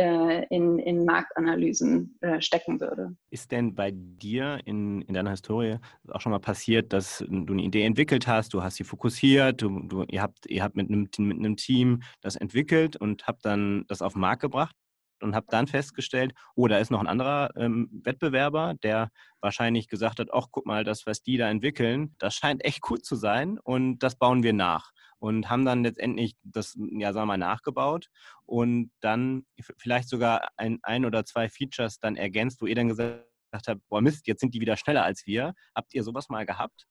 äh, 0.00 0.46
in, 0.48 0.78
in 0.78 1.04
Marktanalysen 1.04 2.16
äh, 2.22 2.40
stecken 2.40 2.80
würde. 2.80 3.14
Ist 3.28 3.52
denn 3.52 3.74
bei 3.74 3.90
dir 3.92 4.58
in, 4.64 5.02
in 5.02 5.12
deiner 5.12 5.32
Historie 5.32 5.76
auch 6.08 6.22
schon 6.22 6.32
mal 6.32 6.38
passiert, 6.38 6.94
dass 6.94 7.18
du 7.28 7.52
eine 7.52 7.62
Idee 7.62 7.84
entwickelt 7.84 8.26
hast, 8.26 8.54
du 8.54 8.62
hast 8.62 8.76
sie 8.76 8.84
fokussiert, 8.84 9.60
du, 9.60 9.80
du, 9.80 10.04
ihr, 10.04 10.22
habt, 10.22 10.46
ihr 10.46 10.62
habt 10.62 10.74
mit 10.74 10.88
einem, 10.88 11.10
mit 11.18 11.38
einem 11.38 11.56
Team 11.56 12.00
das 12.22 12.36
entwickelt 12.36 12.96
und 12.96 13.26
habt 13.26 13.44
dann 13.44 13.84
das 13.88 14.00
auf 14.00 14.14
den 14.14 14.22
Markt 14.22 14.40
gebracht 14.40 14.74
und 15.20 15.34
habe 15.34 15.46
dann 15.50 15.66
festgestellt, 15.66 16.32
oh, 16.54 16.66
da 16.66 16.78
ist 16.78 16.90
noch 16.90 17.00
ein 17.00 17.06
anderer 17.06 17.50
ähm, 17.56 17.90
Wettbewerber, 18.02 18.76
der 18.82 19.10
wahrscheinlich 19.42 19.88
gesagt 19.88 20.18
hat, 20.18 20.28
ach, 20.32 20.46
guck 20.50 20.64
mal, 20.64 20.82
das, 20.82 21.04
was 21.04 21.22
die 21.22 21.36
da 21.36 21.50
entwickeln, 21.50 22.14
das 22.18 22.34
scheint 22.36 22.64
echt 22.64 22.80
gut 22.80 23.04
zu 23.04 23.16
sein 23.16 23.58
und 23.58 23.98
das 23.98 24.16
bauen 24.16 24.42
wir 24.42 24.54
nach. 24.54 24.92
Und 25.20 25.48
haben 25.48 25.64
dann 25.64 25.84
letztendlich 25.84 26.34
das, 26.42 26.76
ja, 26.76 27.12
sagen 27.12 27.22
wir 27.22 27.36
mal, 27.36 27.38
nachgebaut 27.38 28.08
und 28.46 28.90
dann 29.00 29.44
vielleicht 29.78 30.08
sogar 30.08 30.48
ein, 30.56 30.78
ein 30.82 31.04
oder 31.04 31.24
zwei 31.24 31.48
Features 31.48 32.00
dann 32.00 32.16
ergänzt, 32.16 32.60
wo 32.60 32.66
ihr 32.66 32.74
dann 32.74 32.88
gesagt 32.88 33.22
habt, 33.66 33.86
boah 33.88 34.00
Mist, 34.00 34.26
jetzt 34.26 34.40
sind 34.40 34.54
die 34.54 34.60
wieder 34.60 34.76
schneller 34.76 35.04
als 35.04 35.26
wir. 35.26 35.54
Habt 35.74 35.94
ihr 35.94 36.02
sowas 36.02 36.30
mal 36.30 36.46
gehabt? 36.46 36.86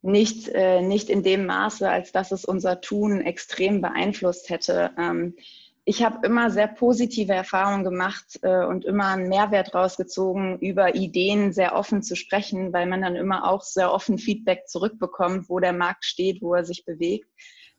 Nicht, 0.00 0.48
äh, 0.48 0.82
nicht 0.82 1.08
in 1.08 1.22
dem 1.22 1.46
Maße, 1.46 1.88
als 1.88 2.10
dass 2.10 2.32
es 2.32 2.44
unser 2.44 2.80
Tun 2.80 3.20
extrem 3.20 3.80
beeinflusst 3.80 4.50
hätte. 4.50 4.90
Ähm, 4.98 5.36
ich 5.84 6.04
habe 6.04 6.24
immer 6.24 6.50
sehr 6.50 6.68
positive 6.68 7.32
Erfahrungen 7.32 7.82
gemacht 7.82 8.38
äh, 8.42 8.64
und 8.64 8.84
immer 8.84 9.08
einen 9.08 9.28
Mehrwert 9.28 9.74
rausgezogen, 9.74 10.58
über 10.60 10.94
Ideen 10.94 11.52
sehr 11.52 11.74
offen 11.74 12.02
zu 12.02 12.14
sprechen, 12.14 12.72
weil 12.72 12.86
man 12.86 13.02
dann 13.02 13.16
immer 13.16 13.50
auch 13.50 13.62
sehr 13.62 13.92
offen 13.92 14.18
Feedback 14.18 14.68
zurückbekommt, 14.68 15.48
wo 15.48 15.58
der 15.58 15.72
Markt 15.72 16.04
steht, 16.04 16.40
wo 16.40 16.54
er 16.54 16.64
sich 16.64 16.84
bewegt. 16.84 17.28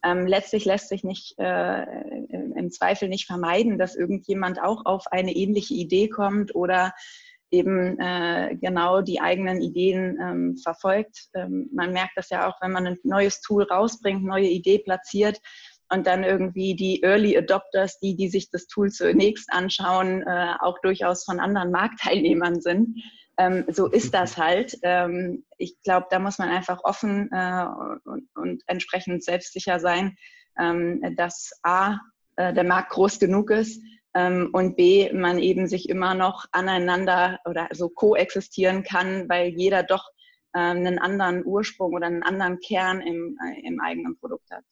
Ähm, 0.04 0.28
letztlich 0.28 0.66
lässt 0.66 0.90
sich 0.90 1.06
nicht 1.06 1.40
äh, 1.40 1.84
im 2.58 2.72
Zweifel 2.72 3.08
nicht 3.08 3.26
vermeiden, 3.26 3.78
dass 3.78 3.96
irgendjemand 3.96 4.62
auch 4.62 4.86
auf 4.86 5.08
eine 5.12 5.34
ähnliche 5.34 5.76
Idee 5.76 6.10
kommt 6.10 6.54
oder 6.56 6.94
eben 7.52 8.00
äh, 8.00 8.58
genau 8.60 9.02
die 9.02 9.22
eigenen 9.22 9.62
Ideen 9.62 10.18
ähm, 10.20 10.58
verfolgt. 10.58 11.30
Ähm, 11.36 11.70
man 11.72 11.94
merkt 11.94 12.18
das 12.18 12.32
ja 12.32 12.50
auch, 12.50 12.60
wenn 12.62 12.72
man 12.72 12.88
ein 12.88 12.98
neues 13.04 13.42
Tool 13.42 13.64
rausbringt, 13.64 14.24
neue 14.24 14.48
Idee 14.48 14.80
platziert, 14.80 15.40
und 15.94 16.08
dann 16.08 16.24
irgendwie 16.24 16.76
die 16.76 17.04
Early 17.04 17.38
Adopters, 17.38 18.00
die, 18.00 18.16
die 18.16 18.28
sich 18.28 18.50
das 18.50 18.66
Tool 18.66 18.90
zunächst 18.90 19.52
anschauen, 19.54 20.24
äh, 20.24 20.56
auch 20.60 20.80
durchaus 20.80 21.24
von 21.24 21.40
anderen 21.40 21.70
Marktteilnehmern 21.70 22.62
sind. 22.62 22.98
Ähm, 23.38 23.66
so 23.68 23.88
ist 23.88 24.12
das 24.14 24.38
halt. 24.38 24.76
Ähm, 24.82 25.46
ich 25.60 25.80
glaube, 25.84 26.08
da 26.10 26.18
muss 26.18 26.40
man 26.40 26.50
einfach 26.50 26.84
offen 26.84 27.30
äh, 27.32 27.66
und, 28.06 28.28
und, 28.34 28.64
entsprechend 28.66 29.24
selbstsicher 29.24 29.80
sein, 29.80 30.18
ähm, 30.60 31.16
dass 31.16 31.52
A, 31.62 32.00
äh, 32.38 32.54
der 32.54 32.64
Markt 32.64 32.92
groß 32.92 33.20
genug 33.20 33.52
ist 33.52 33.80
ähm, 34.16 34.50
und 34.52 34.76
B, 34.76 35.14
man 35.14 35.38
eben 35.38 35.68
sich 35.68 35.90
immer 35.90 36.16
noch 36.16 36.46
aneinander 36.52 37.40
oder 37.46 37.70
so 37.72 37.90
koexistieren 37.90 38.84
kann, 38.84 39.30
weil 39.30 39.50
jeder 39.50 39.84
doch 39.84 40.10
äh, 40.54 40.60
einen 40.60 40.98
anderen 40.98 41.46
Ursprung 41.46 41.94
oder 41.94 42.08
einen 42.08 42.24
anderen 42.24 42.60
Kern 42.62 43.00
im, 43.02 43.38
äh, 43.46 43.68
im 43.68 43.80
eigenen 43.80 44.18
Produkt 44.18 44.50
hat. 44.50 44.66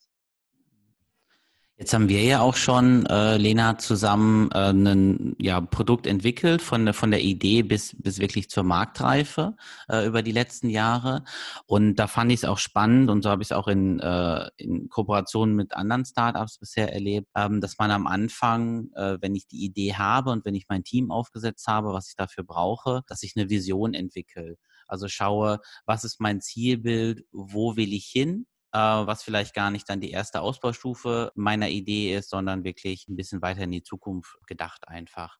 Jetzt 1.82 1.94
haben 1.94 2.08
wir 2.08 2.22
ja 2.22 2.40
auch 2.42 2.54
schon, 2.54 3.06
äh, 3.06 3.36
Lena, 3.38 3.76
zusammen 3.76 4.52
äh, 4.52 4.70
ein 4.70 5.34
ja, 5.40 5.60
Produkt 5.60 6.06
entwickelt, 6.06 6.62
von, 6.62 6.84
der 6.84 6.94
von 6.94 7.10
der 7.10 7.22
Idee 7.22 7.64
bis, 7.64 7.96
bis 8.00 8.20
wirklich 8.20 8.48
zur 8.48 8.62
Marktreife 8.62 9.56
äh, 9.88 10.06
über 10.06 10.22
die 10.22 10.30
letzten 10.30 10.68
Jahre. 10.68 11.24
Und 11.66 11.96
da 11.96 12.06
fand 12.06 12.30
ich 12.30 12.38
es 12.38 12.44
auch 12.44 12.58
spannend 12.58 13.10
und 13.10 13.22
so 13.22 13.30
habe 13.30 13.42
ich 13.42 13.48
es 13.48 13.52
auch 13.52 13.66
in, 13.66 13.98
äh, 13.98 14.48
in 14.58 14.90
Kooperation 14.90 15.56
mit 15.56 15.74
anderen 15.74 16.04
Startups 16.04 16.58
bisher 16.58 16.92
erlebt, 16.92 17.26
ähm, 17.34 17.60
dass 17.60 17.76
man 17.78 17.90
am 17.90 18.06
Anfang, 18.06 18.92
äh, 18.94 19.18
wenn 19.20 19.34
ich 19.34 19.48
die 19.48 19.64
Idee 19.64 19.94
habe 19.94 20.30
und 20.30 20.44
wenn 20.44 20.54
ich 20.54 20.66
mein 20.68 20.84
Team 20.84 21.10
aufgesetzt 21.10 21.66
habe, 21.66 21.92
was 21.92 22.10
ich 22.10 22.14
dafür 22.14 22.44
brauche, 22.44 23.02
dass 23.08 23.24
ich 23.24 23.32
eine 23.34 23.50
Vision 23.50 23.92
entwickle. 23.92 24.56
Also 24.86 25.08
schaue, 25.08 25.58
was 25.84 26.04
ist 26.04 26.20
mein 26.20 26.40
Zielbild, 26.40 27.24
wo 27.32 27.74
will 27.74 27.92
ich 27.92 28.06
hin 28.06 28.46
was 28.78 29.22
vielleicht 29.22 29.54
gar 29.54 29.70
nicht 29.70 29.88
dann 29.88 30.00
die 30.00 30.10
erste 30.10 30.40
Ausbaustufe 30.40 31.32
meiner 31.34 31.68
Idee 31.68 32.16
ist, 32.16 32.30
sondern 32.30 32.64
wirklich 32.64 33.06
ein 33.08 33.16
bisschen 33.16 33.42
weiter 33.42 33.62
in 33.62 33.72
die 33.72 33.82
Zukunft 33.82 34.36
gedacht 34.46 34.88
einfach. 34.88 35.38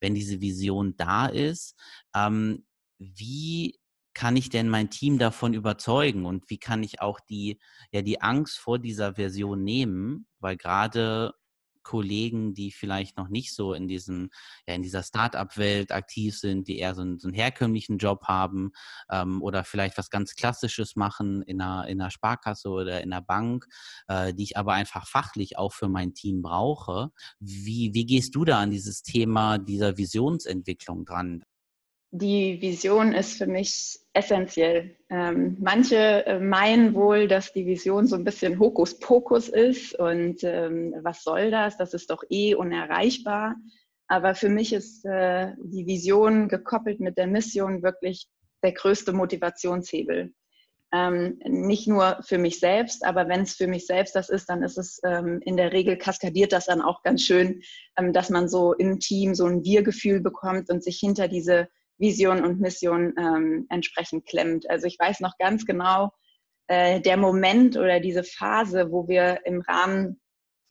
Wenn 0.00 0.14
diese 0.14 0.40
Vision 0.40 0.96
da 0.96 1.26
ist, 1.26 1.78
ähm, 2.14 2.66
wie 2.98 3.78
kann 4.14 4.36
ich 4.36 4.48
denn 4.48 4.68
mein 4.68 4.90
Team 4.90 5.18
davon 5.18 5.54
überzeugen 5.54 6.24
und 6.24 6.48
wie 6.48 6.58
kann 6.58 6.82
ich 6.82 7.00
auch 7.00 7.18
die, 7.20 7.58
ja, 7.90 8.02
die 8.02 8.20
Angst 8.20 8.58
vor 8.58 8.78
dieser 8.78 9.14
Version 9.14 9.64
nehmen? 9.64 10.26
Weil 10.38 10.56
gerade 10.56 11.34
Kollegen, 11.84 12.54
die 12.54 12.72
vielleicht 12.72 13.16
noch 13.16 13.28
nicht 13.28 13.54
so 13.54 13.74
in 13.74 13.86
diesem, 13.86 14.30
ja, 14.66 14.74
in 14.74 14.82
dieser 14.82 15.02
Start-up-Welt 15.02 15.92
aktiv 15.92 16.36
sind, 16.36 16.66
die 16.66 16.78
eher 16.78 16.94
so 16.94 17.02
einen, 17.02 17.18
so 17.18 17.28
einen 17.28 17.34
herkömmlichen 17.34 17.98
Job 17.98 18.24
haben 18.24 18.72
ähm, 19.10 19.40
oder 19.42 19.62
vielleicht 19.62 19.96
was 19.98 20.10
ganz 20.10 20.34
Klassisches 20.34 20.96
machen 20.96 21.42
in 21.42 21.60
einer, 21.60 21.86
in 21.86 22.00
einer 22.00 22.10
Sparkasse 22.10 22.68
oder 22.68 23.02
in 23.02 23.12
einer 23.12 23.22
Bank, 23.22 23.66
äh, 24.08 24.34
die 24.34 24.42
ich 24.42 24.56
aber 24.56 24.72
einfach 24.72 25.06
fachlich 25.06 25.58
auch 25.58 25.72
für 25.72 25.88
mein 25.88 26.14
Team 26.14 26.42
brauche. 26.42 27.10
Wie, 27.38 27.94
wie 27.94 28.06
gehst 28.06 28.34
du 28.34 28.44
da 28.44 28.60
an 28.60 28.70
dieses 28.70 29.02
Thema 29.02 29.58
dieser 29.58 29.96
Visionsentwicklung 29.96 31.04
dran? 31.04 31.44
Die 32.16 32.62
Vision 32.62 33.12
ist 33.12 33.38
für 33.38 33.48
mich 33.48 33.98
essentiell. 34.12 34.94
Ähm, 35.10 35.56
manche 35.58 36.24
äh, 36.26 36.38
meinen 36.38 36.94
wohl, 36.94 37.26
dass 37.26 37.52
die 37.52 37.66
Vision 37.66 38.06
so 38.06 38.14
ein 38.14 38.22
bisschen 38.22 38.60
Hokuspokus 38.60 39.48
ist 39.48 39.98
und 39.98 40.44
ähm, 40.44 40.94
was 41.02 41.24
soll 41.24 41.50
das? 41.50 41.76
Das 41.76 41.92
ist 41.92 42.10
doch 42.10 42.22
eh 42.30 42.54
unerreichbar. 42.54 43.56
Aber 44.06 44.36
für 44.36 44.48
mich 44.48 44.72
ist 44.72 45.04
äh, 45.04 45.54
die 45.58 45.86
Vision 45.86 46.46
gekoppelt 46.46 47.00
mit 47.00 47.18
der 47.18 47.26
Mission 47.26 47.82
wirklich 47.82 48.28
der 48.62 48.72
größte 48.72 49.12
Motivationshebel. 49.12 50.32
Ähm, 50.92 51.40
nicht 51.44 51.88
nur 51.88 52.20
für 52.22 52.38
mich 52.38 52.60
selbst, 52.60 53.04
aber 53.04 53.26
wenn 53.26 53.40
es 53.40 53.54
für 53.54 53.66
mich 53.66 53.86
selbst 53.86 54.14
das 54.14 54.28
ist, 54.28 54.48
dann 54.48 54.62
ist 54.62 54.78
es 54.78 55.00
ähm, 55.04 55.40
in 55.44 55.56
der 55.56 55.72
Regel 55.72 55.98
kaskadiert 55.98 56.52
das 56.52 56.66
dann 56.66 56.80
auch 56.80 57.02
ganz 57.02 57.22
schön, 57.22 57.60
ähm, 57.98 58.12
dass 58.12 58.30
man 58.30 58.48
so 58.48 58.72
im 58.72 59.00
Team 59.00 59.34
so 59.34 59.46
ein 59.46 59.64
Wir-Gefühl 59.64 60.20
bekommt 60.20 60.70
und 60.70 60.84
sich 60.84 61.00
hinter 61.00 61.26
diese 61.26 61.66
Vision 61.98 62.44
und 62.44 62.60
Mission 62.60 63.14
ähm, 63.18 63.66
entsprechend 63.70 64.26
klemmt. 64.26 64.68
Also 64.68 64.86
ich 64.86 64.98
weiß 64.98 65.20
noch 65.20 65.36
ganz 65.38 65.64
genau, 65.64 66.12
äh, 66.66 67.00
der 67.00 67.16
Moment 67.16 67.76
oder 67.76 68.00
diese 68.00 68.24
Phase, 68.24 68.90
wo 68.90 69.06
wir 69.08 69.40
im 69.44 69.60
Rahmen 69.60 70.20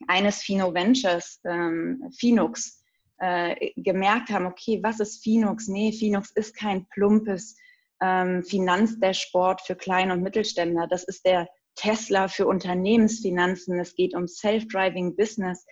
eines 0.08 0.42
Fino 0.42 0.74
Ventures, 0.74 1.40
ähm, 1.44 2.10
Finux, 2.18 2.82
äh, 3.18 3.70
gemerkt 3.76 4.30
haben, 4.30 4.46
okay, 4.46 4.80
was 4.82 5.00
ist 5.00 5.22
Finux? 5.22 5.68
Nee, 5.68 5.92
Finux 5.92 6.30
ist 6.32 6.56
kein 6.56 6.86
plumpes 6.88 7.56
ähm, 8.02 8.42
Finanzdashboard 8.42 9.62
für 9.62 9.76
Klein- 9.76 10.10
und 10.10 10.22
Mittelständler. 10.22 10.86
Das 10.88 11.04
ist 11.04 11.24
der 11.24 11.48
Tesla 11.76 12.28
für 12.28 12.46
Unternehmensfinanzen. 12.46 13.78
Es 13.78 13.94
geht 13.94 14.14
um 14.14 14.26
Self-Driving 14.26 15.16
Business. 15.16 15.64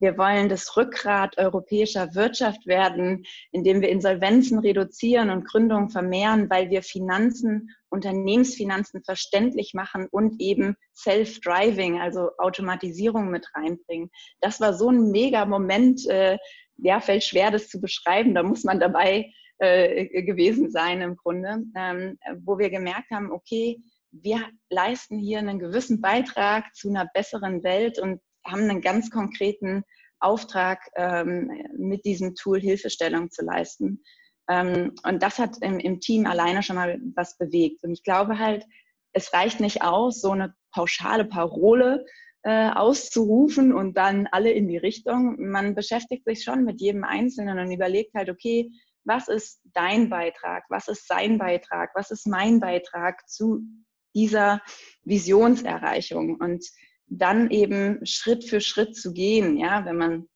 Wir 0.00 0.16
wollen 0.16 0.48
das 0.48 0.76
Rückgrat 0.76 1.36
europäischer 1.38 2.14
Wirtschaft 2.14 2.66
werden, 2.66 3.24
indem 3.52 3.82
wir 3.82 3.90
Insolvenzen 3.90 4.58
reduzieren 4.58 5.30
und 5.30 5.46
Gründungen 5.46 5.90
vermehren, 5.90 6.48
weil 6.48 6.70
wir 6.70 6.82
Finanzen, 6.82 7.70
Unternehmensfinanzen 7.90 9.04
verständlich 9.04 9.74
machen 9.74 10.08
und 10.10 10.40
eben 10.40 10.74
Self-Driving, 10.96 12.00
also 12.00 12.30
Automatisierung 12.38 13.30
mit 13.30 13.46
reinbringen. 13.54 14.10
Das 14.40 14.60
war 14.60 14.72
so 14.72 14.88
ein 14.90 15.10
mega 15.10 15.44
Moment. 15.44 16.06
Äh, 16.08 16.38
ja, 16.78 17.00
fällt 17.00 17.24
schwer, 17.24 17.50
das 17.50 17.68
zu 17.68 17.78
beschreiben. 17.78 18.34
Da 18.34 18.42
muss 18.42 18.64
man 18.64 18.80
dabei 18.80 19.30
äh, 19.58 20.22
gewesen 20.22 20.70
sein 20.70 21.02
im 21.02 21.16
Grunde, 21.16 21.62
ähm, 21.76 22.18
wo 22.38 22.58
wir 22.58 22.70
gemerkt 22.70 23.10
haben, 23.10 23.30
okay, 23.30 23.82
wir 24.12 24.40
leisten 24.70 25.18
hier 25.18 25.38
einen 25.38 25.58
gewissen 25.58 26.00
Beitrag 26.00 26.74
zu 26.74 26.88
einer 26.88 27.08
besseren 27.12 27.62
Welt 27.62 27.98
und 27.98 28.20
haben 28.50 28.68
einen 28.68 28.80
ganz 28.80 29.10
konkreten 29.10 29.84
Auftrag, 30.20 30.90
ähm, 30.96 31.50
mit 31.76 32.04
diesem 32.04 32.34
Tool 32.34 32.60
Hilfestellung 32.60 33.30
zu 33.30 33.44
leisten. 33.44 34.02
Ähm, 34.48 34.94
und 35.04 35.22
das 35.22 35.38
hat 35.38 35.56
im, 35.62 35.78
im, 35.78 36.00
Team 36.00 36.26
alleine 36.26 36.62
schon 36.62 36.76
mal 36.76 37.00
was 37.14 37.38
bewegt. 37.38 37.82
Und 37.84 37.92
ich 37.92 38.02
glaube 38.02 38.38
halt, 38.38 38.64
es 39.12 39.32
reicht 39.32 39.60
nicht 39.60 39.82
aus, 39.82 40.20
so 40.20 40.32
eine 40.32 40.54
pauschale 40.72 41.24
Parole 41.24 42.04
äh, 42.42 42.70
auszurufen 42.70 43.72
und 43.72 43.96
dann 43.96 44.28
alle 44.30 44.50
in 44.50 44.68
die 44.68 44.78
Richtung. 44.78 45.36
Man 45.50 45.74
beschäftigt 45.74 46.24
sich 46.24 46.42
schon 46.42 46.64
mit 46.64 46.80
jedem 46.80 47.04
Einzelnen 47.04 47.58
und 47.58 47.70
überlegt 47.70 48.14
halt, 48.14 48.30
okay, 48.30 48.70
was 49.04 49.28
ist 49.28 49.60
dein 49.72 50.10
Beitrag? 50.10 50.64
Was 50.68 50.88
ist 50.88 51.06
sein 51.06 51.38
Beitrag? 51.38 51.90
Was 51.94 52.10
ist 52.10 52.26
mein 52.26 52.60
Beitrag 52.60 53.28
zu 53.28 53.62
dieser 54.14 54.60
Visionserreichung? 55.04 56.36
Und 56.36 56.64
dann 57.10 57.50
eben 57.50 58.04
Schritt 58.06 58.44
für 58.44 58.60
Schritt 58.60 58.96
zu 58.96 59.12
gehen, 59.12 59.58
ja, 59.58 59.84
wenn 59.84 59.96
man 59.96 60.28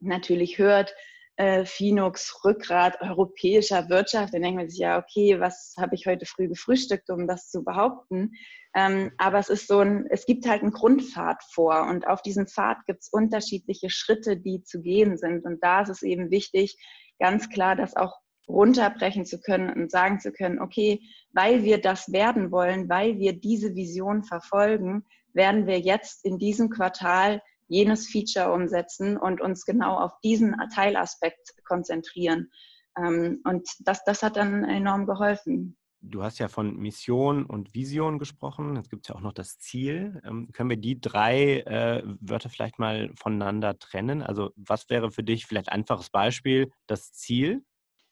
natürlich 0.00 0.58
hört, 0.58 0.94
äh, 1.36 1.64
Finux, 1.64 2.44
Rückgrat 2.44 3.00
europäischer 3.00 3.88
Wirtschaft, 3.88 4.34
dann 4.34 4.42
denkt 4.42 4.58
man 4.58 4.68
sich 4.68 4.80
ja, 4.80 4.98
okay, 4.98 5.40
was 5.40 5.74
habe 5.78 5.94
ich 5.94 6.06
heute 6.06 6.26
früh 6.26 6.48
gefrühstückt, 6.48 7.08
um 7.10 7.26
das 7.26 7.48
zu 7.48 7.64
behaupten? 7.64 8.32
Ähm, 8.74 9.12
aber 9.18 9.38
es 9.38 9.48
ist 9.48 9.68
so 9.68 9.78
ein, 9.78 10.06
es 10.10 10.26
gibt 10.26 10.46
halt 10.46 10.62
einen 10.62 10.72
Grundpfad 10.72 11.42
vor 11.52 11.86
und 11.88 12.06
auf 12.06 12.22
diesem 12.22 12.46
Pfad 12.46 12.84
gibt 12.86 13.02
es 13.02 13.08
unterschiedliche 13.08 13.88
Schritte, 13.88 14.36
die 14.36 14.62
zu 14.64 14.82
gehen 14.82 15.16
sind. 15.16 15.44
Und 15.44 15.62
da 15.62 15.82
ist 15.82 15.90
es 15.90 16.02
eben 16.02 16.30
wichtig, 16.30 16.76
ganz 17.18 17.48
klar 17.48 17.76
das 17.76 17.96
auch 17.96 18.18
runterbrechen 18.48 19.24
zu 19.24 19.40
können 19.40 19.70
und 19.70 19.90
sagen 19.90 20.20
zu 20.20 20.32
können, 20.32 20.60
okay, 20.60 21.00
weil 21.32 21.62
wir 21.62 21.80
das 21.80 22.12
werden 22.12 22.50
wollen, 22.50 22.88
weil 22.88 23.18
wir 23.18 23.32
diese 23.38 23.74
Vision 23.74 24.24
verfolgen, 24.24 25.04
werden 25.32 25.66
wir 25.66 25.78
jetzt 25.78 26.24
in 26.24 26.38
diesem 26.38 26.70
Quartal 26.70 27.42
jenes 27.68 28.08
Feature 28.08 28.52
umsetzen 28.52 29.16
und 29.16 29.40
uns 29.40 29.64
genau 29.64 29.98
auf 29.98 30.12
diesen 30.24 30.56
Teilaspekt 30.74 31.54
konzentrieren. 31.64 32.50
Ähm, 32.96 33.40
und 33.44 33.68
das, 33.80 34.04
das 34.04 34.22
hat 34.22 34.36
dann 34.36 34.64
enorm 34.64 35.06
geholfen. 35.06 35.76
Du 36.00 36.22
hast 36.22 36.38
ja 36.38 36.48
von 36.48 36.76
Mission 36.76 37.44
und 37.44 37.74
Vision 37.74 38.18
gesprochen. 38.18 38.76
Jetzt 38.76 38.88
gibt 38.88 39.04
es 39.04 39.08
ja 39.08 39.16
auch 39.16 39.20
noch 39.20 39.32
das 39.32 39.58
Ziel. 39.58 40.20
Ähm, 40.24 40.50
können 40.52 40.70
wir 40.70 40.76
die 40.76 41.00
drei 41.00 41.60
äh, 41.60 42.02
Wörter 42.20 42.50
vielleicht 42.50 42.78
mal 42.78 43.10
voneinander 43.16 43.78
trennen? 43.78 44.22
Also 44.22 44.52
was 44.54 44.88
wäre 44.90 45.10
für 45.10 45.24
dich 45.24 45.46
vielleicht 45.46 45.70
einfaches 45.70 46.10
Beispiel 46.10 46.70
das 46.86 47.12
Ziel? 47.12 47.64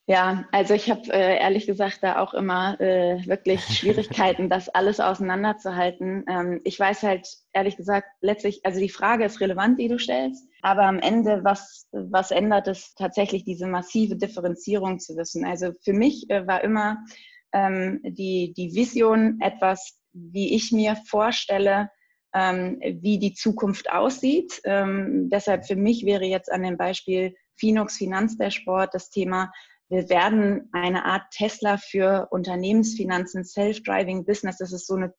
Ja, 0.08 0.44
also 0.52 0.72
ich 0.74 0.88
habe 0.88 1.12
äh, 1.12 1.38
ehrlich 1.38 1.66
gesagt 1.66 1.98
da 2.02 2.20
auch 2.20 2.32
immer 2.32 2.80
äh, 2.80 3.26
wirklich 3.26 3.60
Schwierigkeiten, 3.76 4.48
das 4.48 4.68
alles 4.68 5.00
auseinanderzuhalten. 5.00 6.24
Ähm, 6.28 6.60
ich 6.62 6.78
weiß 6.78 7.02
halt 7.02 7.26
ehrlich 7.52 7.76
gesagt 7.76 8.06
letztlich, 8.20 8.64
also 8.64 8.78
die 8.78 8.88
Frage 8.88 9.24
ist 9.24 9.40
relevant, 9.40 9.80
die 9.80 9.88
du 9.88 9.98
stellst, 9.98 10.48
aber 10.62 10.84
am 10.84 11.00
Ende, 11.00 11.42
was, 11.42 11.88
was 11.90 12.30
ändert 12.30 12.68
es 12.68 12.94
tatsächlich, 12.94 13.44
diese 13.44 13.66
massive 13.66 14.14
Differenzierung 14.14 15.00
zu 15.00 15.16
wissen? 15.16 15.44
Also 15.44 15.72
für 15.82 15.92
mich 15.92 16.30
äh, 16.30 16.46
war 16.46 16.62
immer 16.62 16.98
ähm, 17.52 18.00
die, 18.04 18.54
die 18.56 18.76
Vision 18.76 19.40
etwas, 19.40 19.98
wie 20.12 20.54
ich 20.54 20.70
mir 20.70 20.94
vorstelle, 21.08 21.90
ähm, 22.32 22.78
wie 22.80 23.18
die 23.18 23.34
Zukunft 23.34 23.90
aussieht. 23.90 24.60
Ähm, 24.62 25.30
deshalb 25.30 25.66
für 25.66 25.76
mich 25.76 26.06
wäre 26.06 26.26
jetzt 26.26 26.52
an 26.52 26.62
dem 26.62 26.76
Beispiel 26.76 27.34
Finux 27.56 27.96
Finanzdashboard 27.96 28.94
das 28.94 29.10
Thema, 29.10 29.50
wir 29.88 30.08
werden 30.08 30.68
eine 30.72 31.04
Art 31.04 31.30
Tesla 31.30 31.76
für 31.76 32.28
Unternehmensfinanzen, 32.30 33.44
Self-Driving 33.44 34.24
Business. 34.24 34.58
Das 34.58 34.72
ist 34.72 34.86
so 34.86 34.94
eine, 34.94 35.14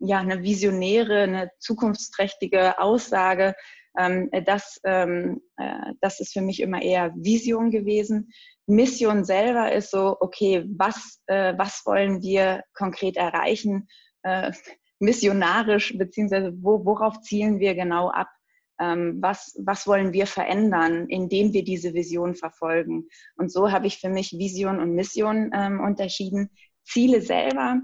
ja, 0.00 0.18
eine 0.18 0.42
visionäre, 0.42 1.22
eine 1.22 1.50
zukunftsträchtige 1.58 2.78
Aussage. 2.78 3.54
Ähm, 3.98 4.30
das, 4.46 4.80
ähm, 4.84 5.42
äh, 5.56 5.92
das 6.00 6.20
ist 6.20 6.32
für 6.32 6.40
mich 6.40 6.60
immer 6.60 6.80
eher 6.80 7.12
Vision 7.16 7.70
gewesen. 7.70 8.32
Mission 8.66 9.24
selber 9.24 9.72
ist 9.72 9.90
so, 9.90 10.16
okay, 10.20 10.64
was, 10.76 11.20
äh, 11.26 11.54
was 11.58 11.82
wollen 11.84 12.22
wir 12.22 12.62
konkret 12.74 13.16
erreichen? 13.16 13.88
Äh, 14.22 14.52
missionarisch, 15.00 15.98
beziehungsweise 15.98 16.52
wo, 16.62 16.84
worauf 16.84 17.20
zielen 17.22 17.58
wir 17.58 17.74
genau 17.74 18.08
ab? 18.08 18.28
Ähm, 18.80 19.18
was, 19.20 19.56
was 19.58 19.86
wollen 19.86 20.12
wir 20.12 20.26
verändern, 20.26 21.06
indem 21.08 21.52
wir 21.52 21.64
diese 21.64 21.94
Vision 21.94 22.34
verfolgen. 22.34 23.08
Und 23.36 23.52
so 23.52 23.70
habe 23.70 23.86
ich 23.86 23.98
für 23.98 24.08
mich 24.08 24.32
Vision 24.32 24.80
und 24.80 24.94
Mission 24.94 25.50
ähm, 25.54 25.80
unterschieden. 25.80 26.50
Ziele 26.84 27.20
selber 27.20 27.80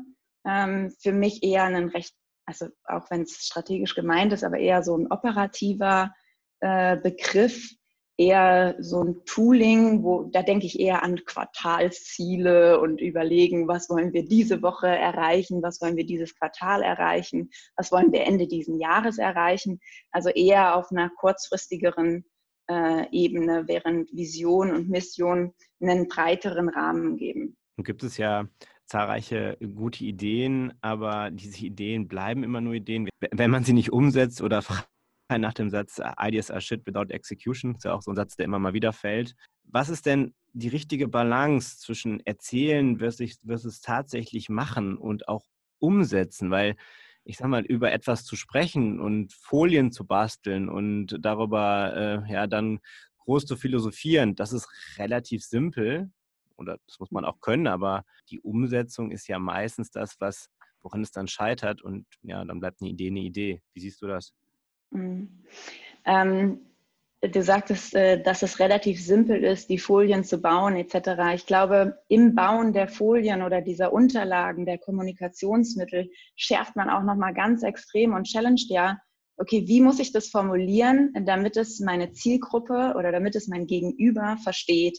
ähm, 0.47 0.93
für 1.01 1.13
mich 1.13 1.43
eher 1.43 1.65
ein 1.65 1.89
recht, 1.89 2.15
also 2.47 2.67
auch 2.85 3.11
wenn 3.11 3.23
es 3.23 3.45
strategisch 3.45 3.95
gemeint 3.95 4.33
ist, 4.33 4.45
aber 4.45 4.59
eher 4.59 4.83
so 4.83 4.97
ein 4.97 5.11
operativer 5.11 6.13
äh, 6.61 6.97
Begriff, 6.97 7.75
eher 8.19 8.75
so 8.81 9.03
ein 9.03 9.25
Tooling, 9.25 10.03
wo 10.03 10.25
da 10.25 10.43
denke 10.43 10.67
ich 10.67 10.79
eher 10.79 11.03
an 11.03 11.25
Quartalsziele 11.25 12.81
und 12.81 13.01
überlegen, 13.01 13.69
was 13.69 13.89
wollen 13.89 14.13
wir 14.13 14.25
diese 14.25 14.61
Woche 14.61 14.89
erreichen, 14.89 15.63
was 15.63 15.81
wollen 15.81 15.97
wir 15.97 16.05
dieses 16.05 16.35
Quartal 16.35 16.83
erreichen, 16.83 17.51
was 17.77 17.93
wollen 17.93 18.13
wir 18.13 18.27
Ende 18.27 18.49
dieses 18.49 18.79
Jahres 18.79 19.19
erreichen. 19.19 19.81
Also 20.11 20.31
eher 20.31 20.77
auf 20.77 20.91
einer 20.91 21.11
kurzfristigeren 21.11 22.25
äh, 22.69 23.07
Ebene, 23.13 23.65
während 23.69 24.11
Vision 24.13 24.73
und 24.73 24.91
Mission 24.91 25.55
einen 25.81 26.09
breiteren 26.09 26.69
Rahmen 26.69 27.17
geben. 27.17 27.57
Und 27.77 27.85
gibt 27.85 28.03
es 28.03 28.17
ja 28.17 28.49
zahlreiche 28.87 29.57
gute 29.77 30.05
Ideen, 30.05 30.73
aber 30.81 31.31
diese 31.31 31.65
Ideen 31.65 32.09
bleiben 32.09 32.43
immer 32.43 32.61
nur 32.61 32.75
Ideen, 32.75 33.09
wenn 33.31 33.51
man 33.51 33.63
sie 33.63 33.75
nicht 33.75 33.93
umsetzt 33.93 34.43
oder 34.43 34.63
nach 35.37 35.53
dem 35.53 35.69
Satz 35.69 35.99
äh, 35.99 36.11
Ideas 36.19 36.51
are 36.51 36.61
shit 36.61 36.87
without 36.87 37.13
execution. 37.13 37.75
Das 37.75 37.81
ist 37.81 37.85
ja 37.85 37.93
auch 37.93 38.03
so 38.03 38.13
ein 38.13 38.17
Satz, 38.17 38.37
der 38.37 38.47
immer 38.47 38.59
mal 38.59 38.73
wieder 38.73 38.93
fällt. 38.93 39.35
Was 39.65 39.91
ist 39.91 40.07
denn 40.07 40.35
die 40.55 40.69
richtige 40.69 41.09
Balance 41.09 41.79
zwischen 41.79 42.25
erzählen 42.25 42.99
versus, 42.99 43.39
versus 43.45 43.81
tatsächlich 43.83 44.49
machen 44.49 44.97
und 44.97 45.29
auch 45.29 45.45
umsetzen? 45.79 46.51
Weil 46.51 46.77
ich 47.25 47.37
sag 47.37 47.49
mal, 47.49 47.65
über 47.67 47.93
etwas 47.93 48.25
zu 48.25 48.37
sprechen 48.37 49.01
und 49.01 49.35
Folien 49.35 49.93
zu 49.93 50.07
basteln 50.07 50.71
und 50.71 51.19
darüber 51.21 52.25
äh, 52.27 52.33
ja 52.33 52.47
dann 52.47 52.81
groß 53.19 53.45
zu 53.45 53.57
philosophieren, 53.57 54.35
das 54.35 54.55
ist 54.55 54.67
relativ 54.97 55.45
simpel 55.45 56.11
oder 56.57 56.79
das 56.87 56.99
muss 56.99 57.11
man 57.11 57.27
auch 57.27 57.41
können, 57.41 57.67
aber 57.67 58.07
die 58.31 58.41
Umsetzung 58.41 59.11
ist 59.11 59.29
ja 59.29 59.39
meistens 59.39 59.91
das, 59.91 60.19
was 60.21 60.49
woran 60.81 61.03
es 61.03 61.13
dann 61.13 61.29
scheitert 61.29 61.83
und 61.83 62.07
ja, 62.23 62.43
dann 62.45 62.61
bleibt 62.61 62.81
eine 62.81 62.91
Idee 62.91 63.09
eine 63.09 63.21
Idee. 63.21 63.63
Wie 63.75 63.81
siehst 63.81 64.01
du 64.01 64.07
das? 64.07 64.33
Mhm. 64.91 65.45
Ähm, 66.05 66.61
du 67.21 67.43
sagtest, 67.43 67.95
äh, 67.95 68.23
dass 68.23 68.43
es 68.43 68.61
relativ 68.61 69.05
simpel 69.05 69.43
ist, 69.43 69.69
die 69.71 69.79
Folien 69.79 70.25
zu 70.25 70.41
bauen 70.41 70.77
etc. 70.77 71.35
Ich 71.35 71.47
glaube, 71.47 71.99
im 72.09 72.35
Bauen 72.35 72.73
der 72.73 72.89
Folien 72.89 73.43
oder 73.43 73.61
dieser 73.61 73.93
Unterlagen, 73.93 74.67
der 74.67 74.79
Kommunikationsmittel, 74.79 76.11
schärft 76.37 76.77
man 76.77 76.91
auch 76.91 77.03
nochmal 77.03 77.35
ganz 77.35 77.63
extrem 77.63 78.15
und 78.15 78.27
challenged 78.27 78.71
ja, 78.71 78.99
okay, 79.37 79.67
wie 79.67 79.81
muss 79.81 80.01
ich 80.01 80.13
das 80.13 80.29
formulieren, 80.29 81.13
damit 81.25 81.57
es 81.57 81.81
meine 81.81 82.13
Zielgruppe 82.13 82.95
oder 82.97 83.13
damit 83.13 83.37
es 83.37 83.49
mein 83.49 83.67
Gegenüber 83.67 84.37
versteht? 84.43 84.99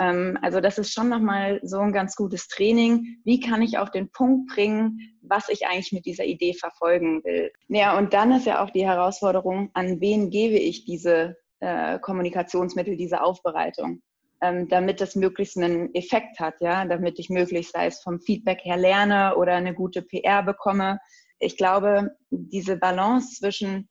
Ähm, 0.00 0.38
also 0.40 0.60
das 0.60 0.78
ist 0.78 0.92
schon 0.92 1.10
nochmal 1.10 1.60
so 1.62 1.78
ein 1.78 1.92
ganz 1.92 2.16
gutes 2.16 2.48
Training. 2.48 3.18
Wie 3.24 3.38
kann 3.38 3.60
ich 3.60 3.78
auf 3.78 3.90
den 3.90 4.10
Punkt 4.10 4.52
bringen, 4.54 4.98
was 5.20 5.48
ich 5.50 5.66
eigentlich 5.66 5.92
mit 5.92 6.06
dieser 6.06 6.24
Idee 6.24 6.54
verfolgen 6.54 7.22
will? 7.22 7.52
Ja, 7.68 7.96
und 7.98 8.14
dann 8.14 8.32
ist 8.32 8.46
ja 8.46 8.64
auch 8.64 8.70
die 8.70 8.86
Herausforderung, 8.86 9.70
an 9.74 10.00
wen 10.00 10.30
gebe 10.30 10.56
ich 10.56 10.86
diese 10.86 11.36
äh, 11.60 11.98
Kommunikationsmittel, 11.98 12.96
diese 12.96 13.22
Aufbereitung? 13.22 14.00
Ähm, 14.42 14.68
damit 14.70 15.02
es 15.02 15.16
möglichst 15.16 15.58
einen 15.58 15.94
Effekt 15.94 16.40
hat, 16.40 16.62
ja, 16.62 16.86
damit 16.86 17.18
ich 17.18 17.28
möglichst, 17.28 17.74
sei 17.74 17.84
es 17.84 18.00
vom 18.00 18.20
Feedback 18.20 18.64
her 18.64 18.78
lerne 18.78 19.36
oder 19.36 19.52
eine 19.52 19.74
gute 19.74 20.00
PR 20.00 20.42
bekomme. 20.42 20.98
Ich 21.38 21.58
glaube, 21.58 22.16
diese 22.30 22.78
Balance 22.78 23.36
zwischen 23.38 23.89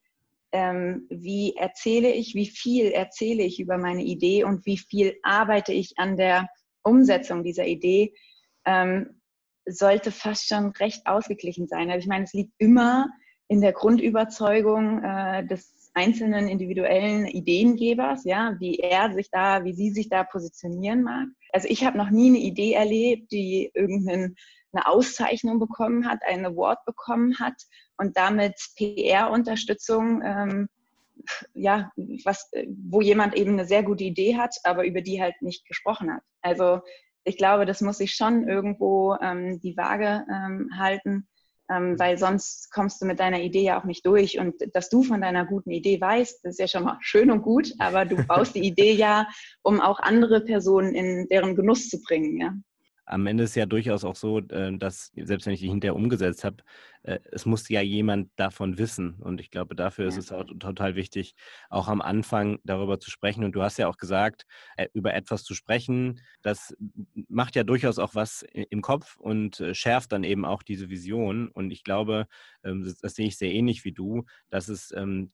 ähm, 0.52 1.06
wie 1.10 1.54
erzähle 1.56 2.12
ich, 2.12 2.34
wie 2.34 2.46
viel 2.46 2.86
erzähle 2.90 3.42
ich 3.42 3.60
über 3.60 3.78
meine 3.78 4.02
Idee 4.02 4.44
und 4.44 4.66
wie 4.66 4.78
viel 4.78 5.16
arbeite 5.22 5.72
ich 5.72 5.94
an 5.96 6.16
der 6.16 6.48
Umsetzung 6.82 7.44
dieser 7.44 7.66
Idee, 7.66 8.14
ähm, 8.64 9.20
sollte 9.66 10.10
fast 10.10 10.48
schon 10.48 10.70
recht 10.70 11.06
ausgeglichen 11.06 11.68
sein. 11.68 11.90
Also 11.90 12.00
ich 12.00 12.08
meine, 12.08 12.24
es 12.24 12.32
liegt 12.32 12.52
immer 12.58 13.08
in 13.48 13.60
der 13.60 13.72
Grundüberzeugung 13.72 15.02
äh, 15.02 15.46
des 15.46 15.90
einzelnen 15.94 16.48
individuellen 16.48 17.26
Ideengebers, 17.26 18.24
ja, 18.24 18.54
wie 18.60 18.78
er 18.78 19.12
sich 19.12 19.28
da, 19.30 19.64
wie 19.64 19.72
sie 19.72 19.90
sich 19.90 20.08
da 20.08 20.24
positionieren 20.24 21.02
mag. 21.02 21.26
Also 21.52 21.68
ich 21.68 21.84
habe 21.84 21.98
noch 21.98 22.10
nie 22.10 22.28
eine 22.28 22.38
Idee 22.38 22.74
erlebt, 22.74 23.32
die 23.32 23.70
irgendeinen 23.74 24.36
eine 24.72 24.86
Auszeichnung 24.86 25.58
bekommen 25.58 26.08
hat, 26.08 26.22
einen 26.24 26.46
Award 26.46 26.84
bekommen 26.84 27.38
hat 27.40 27.54
und 28.00 28.16
damit 28.16 28.54
PR-Unterstützung, 28.76 30.22
ähm, 30.24 30.68
ja, 31.52 31.92
was, 32.24 32.50
wo 32.88 33.02
jemand 33.02 33.34
eben 33.36 33.52
eine 33.52 33.66
sehr 33.66 33.82
gute 33.82 34.04
Idee 34.04 34.38
hat, 34.38 34.56
aber 34.64 34.86
über 34.86 35.02
die 35.02 35.20
halt 35.20 35.34
nicht 35.42 35.66
gesprochen 35.66 36.10
hat. 36.10 36.22
Also 36.40 36.80
ich 37.24 37.36
glaube, 37.36 37.66
das 37.66 37.82
muss 37.82 37.98
sich 37.98 38.14
schon 38.14 38.48
irgendwo 38.48 39.16
ähm, 39.20 39.60
die 39.60 39.76
Waage 39.76 40.24
ähm, 40.32 40.70
halten, 40.78 41.28
ähm, 41.70 41.98
weil 41.98 42.16
sonst 42.16 42.72
kommst 42.72 43.02
du 43.02 43.06
mit 43.06 43.20
deiner 43.20 43.40
Idee 43.40 43.64
ja 43.64 43.78
auch 43.78 43.84
nicht 43.84 44.06
durch. 44.06 44.38
Und 44.38 44.54
dass 44.72 44.88
du 44.88 45.02
von 45.02 45.20
deiner 45.20 45.44
guten 45.44 45.70
Idee 45.70 46.00
weißt, 46.00 46.42
das 46.42 46.52
ist 46.54 46.58
ja 46.58 46.68
schon 46.68 46.84
mal 46.84 46.96
schön 47.02 47.30
und 47.30 47.42
gut, 47.42 47.74
aber 47.78 48.06
du 48.06 48.16
baust 48.26 48.54
die 48.54 48.66
Idee 48.66 48.94
ja, 48.94 49.28
um 49.60 49.78
auch 49.78 50.00
andere 50.00 50.40
Personen 50.40 50.94
in 50.94 51.28
deren 51.28 51.54
Genuss 51.54 51.90
zu 51.90 52.00
bringen, 52.00 52.40
ja 52.40 52.54
am 53.10 53.26
Ende 53.26 53.44
ist 53.44 53.56
ja 53.56 53.66
durchaus 53.66 54.04
auch 54.04 54.16
so, 54.16 54.38
äh, 54.38 54.76
dass 54.78 55.10
selbst 55.16 55.46
wenn 55.46 55.54
ich 55.54 55.60
die 55.60 55.68
hinterher 55.68 55.96
umgesetzt 55.96 56.44
habe, 56.44 56.58
es 57.02 57.46
muss 57.46 57.68
ja 57.68 57.80
jemand 57.80 58.30
davon 58.36 58.76
wissen. 58.76 59.14
Und 59.20 59.40
ich 59.40 59.50
glaube, 59.50 59.74
dafür 59.74 60.04
ja. 60.04 60.08
ist 60.08 60.18
es 60.18 60.32
auch 60.32 60.44
total 60.44 60.96
wichtig, 60.96 61.34
auch 61.70 61.88
am 61.88 62.00
Anfang 62.00 62.58
darüber 62.64 63.00
zu 63.00 63.10
sprechen. 63.10 63.44
Und 63.44 63.52
du 63.52 63.62
hast 63.62 63.78
ja 63.78 63.88
auch 63.88 63.96
gesagt, 63.96 64.46
äh, 64.76 64.88
über 64.92 65.14
etwas 65.14 65.44
zu 65.44 65.54
sprechen, 65.54 66.20
das 66.42 66.76
macht 67.28 67.56
ja 67.56 67.64
durchaus 67.64 67.98
auch 67.98 68.14
was 68.14 68.42
im 68.52 68.82
Kopf 68.82 69.16
und 69.16 69.60
äh, 69.60 69.74
schärft 69.74 70.12
dann 70.12 70.24
eben 70.24 70.44
auch 70.44 70.62
diese 70.62 70.90
Vision. 70.90 71.48
Und 71.48 71.70
ich 71.70 71.84
glaube, 71.84 72.26
ähm, 72.64 72.84
das, 72.84 72.98
das 72.98 73.14
sehe 73.14 73.26
ich 73.26 73.38
sehr 73.38 73.52
ähnlich 73.52 73.84
wie 73.84 73.92
du, 73.92 74.24
dass 74.50 74.68
es 74.68 74.92
ähm, 74.92 75.32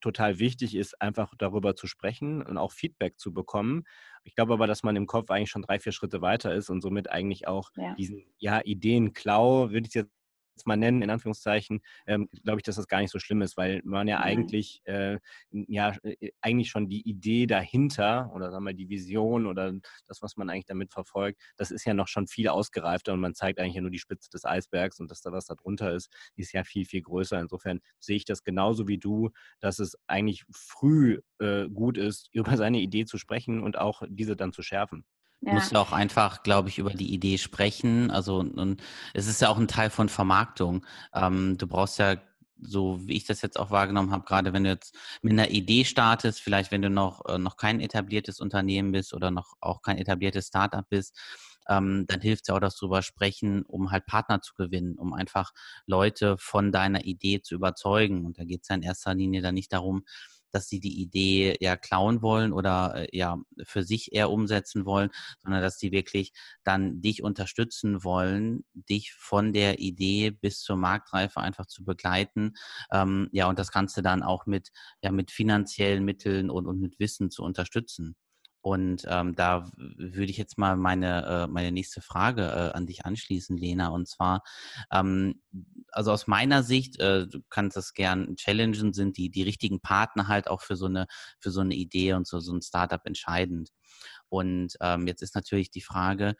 total 0.00 0.38
wichtig 0.38 0.76
ist, 0.76 1.00
einfach 1.00 1.34
darüber 1.36 1.74
zu 1.74 1.86
sprechen 1.86 2.42
und 2.42 2.56
auch 2.56 2.72
Feedback 2.72 3.18
zu 3.18 3.32
bekommen. 3.32 3.84
Ich 4.22 4.34
glaube 4.34 4.52
aber, 4.52 4.66
dass 4.66 4.82
man 4.82 4.96
im 4.96 5.06
Kopf 5.06 5.30
eigentlich 5.30 5.50
schon 5.50 5.62
drei, 5.62 5.80
vier 5.80 5.92
Schritte 5.92 6.20
weiter 6.20 6.54
ist 6.54 6.70
und 6.70 6.82
somit 6.82 7.10
eigentlich 7.10 7.48
auch 7.48 7.70
ja. 7.76 7.94
diesen 7.94 8.26
ja, 8.38 8.60
Ideenklau, 8.62 9.70
würde 9.70 9.88
ich 9.88 9.94
jetzt 9.94 10.19
jetzt 10.54 10.66
mal 10.66 10.76
nennen, 10.76 11.02
in 11.02 11.10
Anführungszeichen, 11.10 11.80
ähm, 12.06 12.28
glaube 12.44 12.60
ich, 12.60 12.64
dass 12.64 12.76
das 12.76 12.88
gar 12.88 13.00
nicht 13.00 13.10
so 13.10 13.18
schlimm 13.18 13.42
ist, 13.42 13.56
weil 13.56 13.80
man 13.84 14.08
ja 14.08 14.20
eigentlich, 14.20 14.82
äh, 14.84 15.18
ja, 15.50 15.96
äh, 16.02 16.30
eigentlich 16.40 16.70
schon 16.70 16.88
die 16.88 17.08
Idee 17.08 17.46
dahinter 17.46 18.30
oder 18.34 18.50
sagen 18.50 18.64
wir 18.64 18.74
die 18.74 18.88
Vision 18.88 19.46
oder 19.46 19.72
das, 20.06 20.22
was 20.22 20.36
man 20.36 20.50
eigentlich 20.50 20.66
damit 20.66 20.92
verfolgt, 20.92 21.40
das 21.56 21.70
ist 21.70 21.84
ja 21.84 21.94
noch 21.94 22.08
schon 22.08 22.26
viel 22.26 22.48
ausgereifter 22.48 23.12
und 23.12 23.20
man 23.20 23.34
zeigt 23.34 23.58
eigentlich 23.58 23.74
ja 23.74 23.80
nur 23.82 23.90
die 23.90 23.98
Spitze 23.98 24.30
des 24.30 24.44
Eisbergs 24.44 25.00
und 25.00 25.10
dass 25.10 25.20
da 25.22 25.32
was 25.32 25.46
da 25.46 25.54
drunter 25.54 25.92
ist, 25.94 26.10
ist 26.36 26.52
ja 26.52 26.64
viel, 26.64 26.84
viel 26.84 27.02
größer. 27.02 27.40
Insofern 27.40 27.80
sehe 27.98 28.16
ich 28.16 28.24
das 28.24 28.44
genauso 28.44 28.88
wie 28.88 28.98
du, 28.98 29.30
dass 29.60 29.78
es 29.78 29.96
eigentlich 30.06 30.44
früh 30.50 31.20
äh, 31.38 31.68
gut 31.68 31.98
ist, 31.98 32.28
über 32.32 32.56
seine 32.56 32.80
Idee 32.80 33.04
zu 33.04 33.18
sprechen 33.18 33.62
und 33.62 33.78
auch 33.78 34.02
diese 34.08 34.36
dann 34.36 34.52
zu 34.52 34.62
schärfen. 34.62 35.04
Ja. 35.42 35.54
Muss 35.54 35.70
ja 35.70 35.80
auch 35.80 35.92
einfach, 35.92 36.42
glaube 36.42 36.68
ich, 36.68 36.78
über 36.78 36.90
die 36.90 37.12
Idee 37.14 37.38
sprechen. 37.38 38.10
Also 38.10 38.38
und 38.40 38.82
es 39.14 39.26
ist 39.26 39.40
ja 39.40 39.48
auch 39.48 39.58
ein 39.58 39.68
Teil 39.68 39.88
von 39.90 40.08
Vermarktung. 40.10 40.84
Ähm, 41.14 41.56
du 41.56 41.66
brauchst 41.66 41.98
ja 41.98 42.16
so 42.62 42.98
wie 43.06 43.16
ich 43.16 43.24
das 43.24 43.40
jetzt 43.40 43.58
auch 43.58 43.70
wahrgenommen 43.70 44.12
habe, 44.12 44.24
gerade 44.24 44.52
wenn 44.52 44.64
du 44.64 44.70
jetzt 44.70 44.94
mit 45.22 45.32
einer 45.32 45.48
Idee 45.50 45.84
startest, 45.86 46.40
vielleicht 46.42 46.70
wenn 46.70 46.82
du 46.82 46.90
noch, 46.90 47.24
äh, 47.26 47.38
noch 47.38 47.56
kein 47.56 47.80
etabliertes 47.80 48.38
Unternehmen 48.38 48.92
bist 48.92 49.14
oder 49.14 49.30
noch 49.30 49.54
auch 49.60 49.80
kein 49.80 49.96
etabliertes 49.96 50.48
Startup 50.48 50.86
bist, 50.86 51.18
ähm, 51.68 52.04
dann 52.06 52.20
hilft 52.20 52.42
es 52.42 52.48
ja 52.48 52.54
auch, 52.56 52.60
dass 52.60 52.76
drüber 52.76 53.00
sprechen, 53.02 53.62
um 53.62 53.90
halt 53.90 54.04
Partner 54.06 54.42
zu 54.42 54.54
gewinnen, 54.54 54.96
um 54.98 55.14
einfach 55.14 55.52
Leute 55.86 56.36
von 56.38 56.70
deiner 56.72 57.04
Idee 57.04 57.40
zu 57.42 57.54
überzeugen. 57.54 58.26
Und 58.26 58.38
da 58.38 58.44
geht 58.44 58.62
es 58.62 58.68
ja 58.68 58.74
in 58.76 58.82
erster 58.82 59.14
Linie 59.14 59.40
dann 59.42 59.54
nicht 59.54 59.72
darum, 59.72 60.04
dass 60.52 60.68
sie 60.68 60.80
die 60.80 61.00
Idee 61.00 61.56
ja 61.60 61.76
klauen 61.76 62.22
wollen 62.22 62.52
oder 62.52 62.94
äh, 62.96 63.16
ja 63.16 63.38
für 63.64 63.82
sich 63.82 64.12
eher 64.12 64.30
umsetzen 64.30 64.84
wollen, 64.84 65.10
sondern 65.42 65.62
dass 65.62 65.78
sie 65.78 65.92
wirklich 65.92 66.32
dann 66.64 67.00
dich 67.00 67.22
unterstützen 67.22 68.04
wollen, 68.04 68.64
dich 68.74 69.12
von 69.12 69.52
der 69.52 69.78
Idee 69.80 70.30
bis 70.30 70.60
zur 70.60 70.76
Marktreife 70.76 71.40
einfach 71.40 71.66
zu 71.66 71.84
begleiten. 71.84 72.54
Ähm, 72.92 73.28
ja, 73.32 73.48
und 73.48 73.58
das 73.58 73.72
Ganze 73.72 74.02
dann 74.02 74.22
auch 74.22 74.46
mit, 74.46 74.70
ja, 75.02 75.12
mit 75.12 75.30
finanziellen 75.30 76.04
Mitteln 76.04 76.50
und, 76.50 76.66
und 76.66 76.80
mit 76.80 76.98
Wissen 76.98 77.30
zu 77.30 77.42
unterstützen. 77.42 78.16
Und 78.62 79.06
ähm, 79.08 79.34
da 79.34 79.70
würde 79.76 80.30
ich 80.30 80.36
jetzt 80.36 80.58
mal 80.58 80.76
meine, 80.76 81.24
äh, 81.24 81.46
meine 81.46 81.72
nächste 81.72 82.02
Frage 82.02 82.42
äh, 82.42 82.76
an 82.76 82.86
dich 82.86 83.06
anschließen, 83.06 83.56
Lena. 83.56 83.88
Und 83.88 84.06
zwar, 84.06 84.42
ähm, 84.92 85.40
also 85.92 86.12
aus 86.12 86.26
meiner 86.26 86.62
Sicht, 86.62 87.00
äh, 87.00 87.26
du 87.26 87.40
kannst 87.48 87.76
das 87.76 87.94
gern 87.94 88.36
challengen, 88.36 88.92
sind 88.92 89.16
die, 89.16 89.30
die 89.30 89.42
richtigen 89.42 89.80
Partner 89.80 90.28
halt 90.28 90.48
auch 90.48 90.60
für 90.60 90.76
so 90.76 90.86
eine, 90.86 91.06
für 91.38 91.50
so 91.50 91.60
eine 91.60 91.74
Idee 91.74 92.12
und 92.12 92.26
so, 92.26 92.40
so 92.40 92.52
ein 92.52 92.62
Startup 92.62 93.04
entscheidend. 93.06 93.70
Und 94.28 94.76
ähm, 94.80 95.06
jetzt 95.06 95.22
ist 95.22 95.34
natürlich 95.34 95.70
die 95.70 95.80
Frage, 95.80 96.34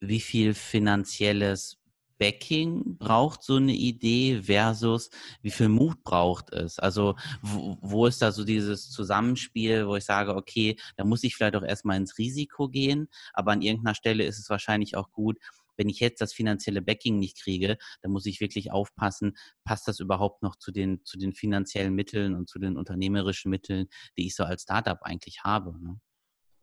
wie 0.00 0.20
viel 0.20 0.54
finanzielles 0.54 1.81
Backing 2.18 2.98
braucht 2.98 3.42
so 3.42 3.56
eine 3.56 3.74
Idee 3.74 4.42
versus 4.42 5.10
wie 5.42 5.50
viel 5.50 5.68
Mut 5.68 6.02
braucht 6.02 6.52
es? 6.52 6.78
Also 6.78 7.16
wo, 7.42 7.78
wo, 7.80 8.06
ist 8.06 8.22
da 8.22 8.32
so 8.32 8.44
dieses 8.44 8.90
Zusammenspiel, 8.90 9.86
wo 9.86 9.96
ich 9.96 10.04
sage, 10.04 10.34
okay, 10.34 10.76
da 10.96 11.04
muss 11.04 11.24
ich 11.24 11.36
vielleicht 11.36 11.56
auch 11.56 11.62
erstmal 11.62 11.96
ins 11.96 12.18
Risiko 12.18 12.68
gehen, 12.68 13.08
aber 13.32 13.52
an 13.52 13.62
irgendeiner 13.62 13.94
Stelle 13.94 14.24
ist 14.24 14.38
es 14.38 14.50
wahrscheinlich 14.50 14.96
auch 14.96 15.12
gut, 15.12 15.38
wenn 15.76 15.88
ich 15.88 16.00
jetzt 16.00 16.20
das 16.20 16.32
finanzielle 16.32 16.82
Backing 16.82 17.18
nicht 17.18 17.42
kriege, 17.42 17.78
dann 18.02 18.12
muss 18.12 18.26
ich 18.26 18.40
wirklich 18.40 18.70
aufpassen, 18.72 19.36
passt 19.64 19.88
das 19.88 20.00
überhaupt 20.00 20.42
noch 20.42 20.56
zu 20.56 20.70
den, 20.70 21.04
zu 21.04 21.18
den 21.18 21.32
finanziellen 21.32 21.94
Mitteln 21.94 22.34
und 22.34 22.48
zu 22.48 22.58
den 22.58 22.76
unternehmerischen 22.76 23.50
Mitteln, 23.50 23.88
die 24.16 24.26
ich 24.26 24.36
so 24.36 24.44
als 24.44 24.62
Startup 24.62 25.02
eigentlich 25.02 25.44
habe. 25.44 25.74
Ne? 25.82 26.00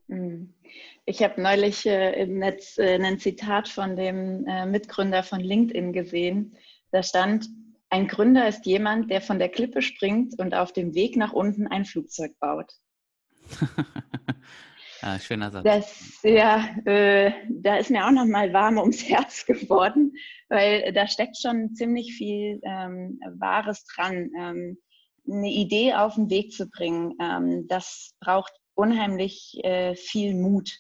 Hm. 0.10 0.54
Ich 1.06 1.24
habe 1.24 1.42
neulich 1.42 1.86
äh, 1.86 2.22
im 2.22 2.40
Netz 2.40 2.78
äh, 2.78 3.00
ein 3.02 3.20
Zitat 3.20 3.68
von 3.68 3.96
dem 3.96 4.46
äh, 4.48 4.66
Mitgründer 4.66 5.24
von 5.24 5.40
LinkedIn 5.40 5.94
gesehen. 5.94 6.56
Da 6.92 7.04
stand, 7.04 7.48
ein 7.90 8.08
Gründer 8.08 8.48
ist 8.48 8.66
jemand, 8.66 9.10
der 9.10 9.22
von 9.22 9.40
der 9.40 9.50
Klippe 9.50 9.82
springt 9.82 10.38
und 10.40 10.54
auf 10.54 10.74
dem 10.74 10.94
Weg 10.94 11.16
nach 11.16 11.34
unten 11.34 11.68
ein 11.68 11.86
Flugzeug 11.86 12.34
baut. 12.40 12.72
ja, 15.02 15.20
schöner 15.20 15.52
Satz. 15.52 15.64
Das, 15.64 16.20
ja, 16.24 16.76
äh, 16.86 17.32
da 17.50 17.78
ist 17.78 17.90
mir 17.90 18.06
auch 18.06 18.12
noch 18.12 18.26
mal 18.26 18.52
warm 18.54 18.78
ums 18.78 19.04
Herz 19.10 19.46
geworden, 19.46 20.14
weil 20.50 20.92
da 20.94 21.08
steckt 21.08 21.38
schon 21.40 21.74
ziemlich 21.76 22.14
viel 22.14 22.60
ähm, 22.64 23.20
Wahres 23.38 23.86
dran. 23.86 24.30
Ähm, 24.40 24.78
eine 25.28 25.52
Idee 25.52 25.94
auf 25.94 26.16
den 26.16 26.30
Weg 26.30 26.54
zu 26.54 26.68
bringen, 26.68 27.14
ähm, 27.22 27.68
das 27.68 28.16
braucht 28.20 28.59
unheimlich 28.80 29.60
äh, 29.64 29.96
viel 29.96 30.34
Mut. 30.36 30.72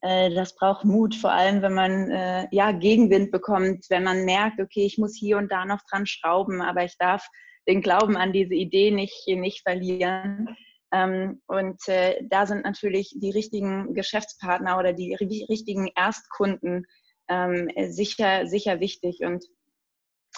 Äh, 0.00 0.34
das 0.34 0.54
braucht 0.54 0.84
Mut, 0.84 1.14
vor 1.14 1.32
allem 1.32 1.62
wenn 1.62 1.74
man 1.74 2.10
äh, 2.10 2.46
ja 2.50 2.72
Gegenwind 2.72 3.30
bekommt, 3.30 3.86
wenn 3.88 4.04
man 4.04 4.24
merkt, 4.24 4.60
okay, 4.60 4.84
ich 4.84 4.98
muss 4.98 5.16
hier 5.16 5.38
und 5.38 5.50
da 5.50 5.64
noch 5.64 5.80
dran 5.90 6.06
schrauben, 6.06 6.60
aber 6.60 6.84
ich 6.84 6.96
darf 6.98 7.26
den 7.66 7.80
Glauben 7.80 8.16
an 8.16 8.32
diese 8.32 8.54
Idee 8.54 8.90
nicht, 8.90 9.26
nicht 9.26 9.62
verlieren. 9.62 10.56
Ähm, 10.92 11.40
und 11.46 11.88
äh, 11.88 12.22
da 12.28 12.46
sind 12.46 12.64
natürlich 12.64 13.14
die 13.16 13.30
richtigen 13.30 13.94
Geschäftspartner 13.94 14.78
oder 14.78 14.92
die 14.92 15.14
richtigen 15.14 15.88
Erstkunden 15.96 16.86
ähm, 17.28 17.70
sicher, 17.88 18.46
sicher 18.46 18.80
wichtig. 18.80 19.20
Und 19.24 19.44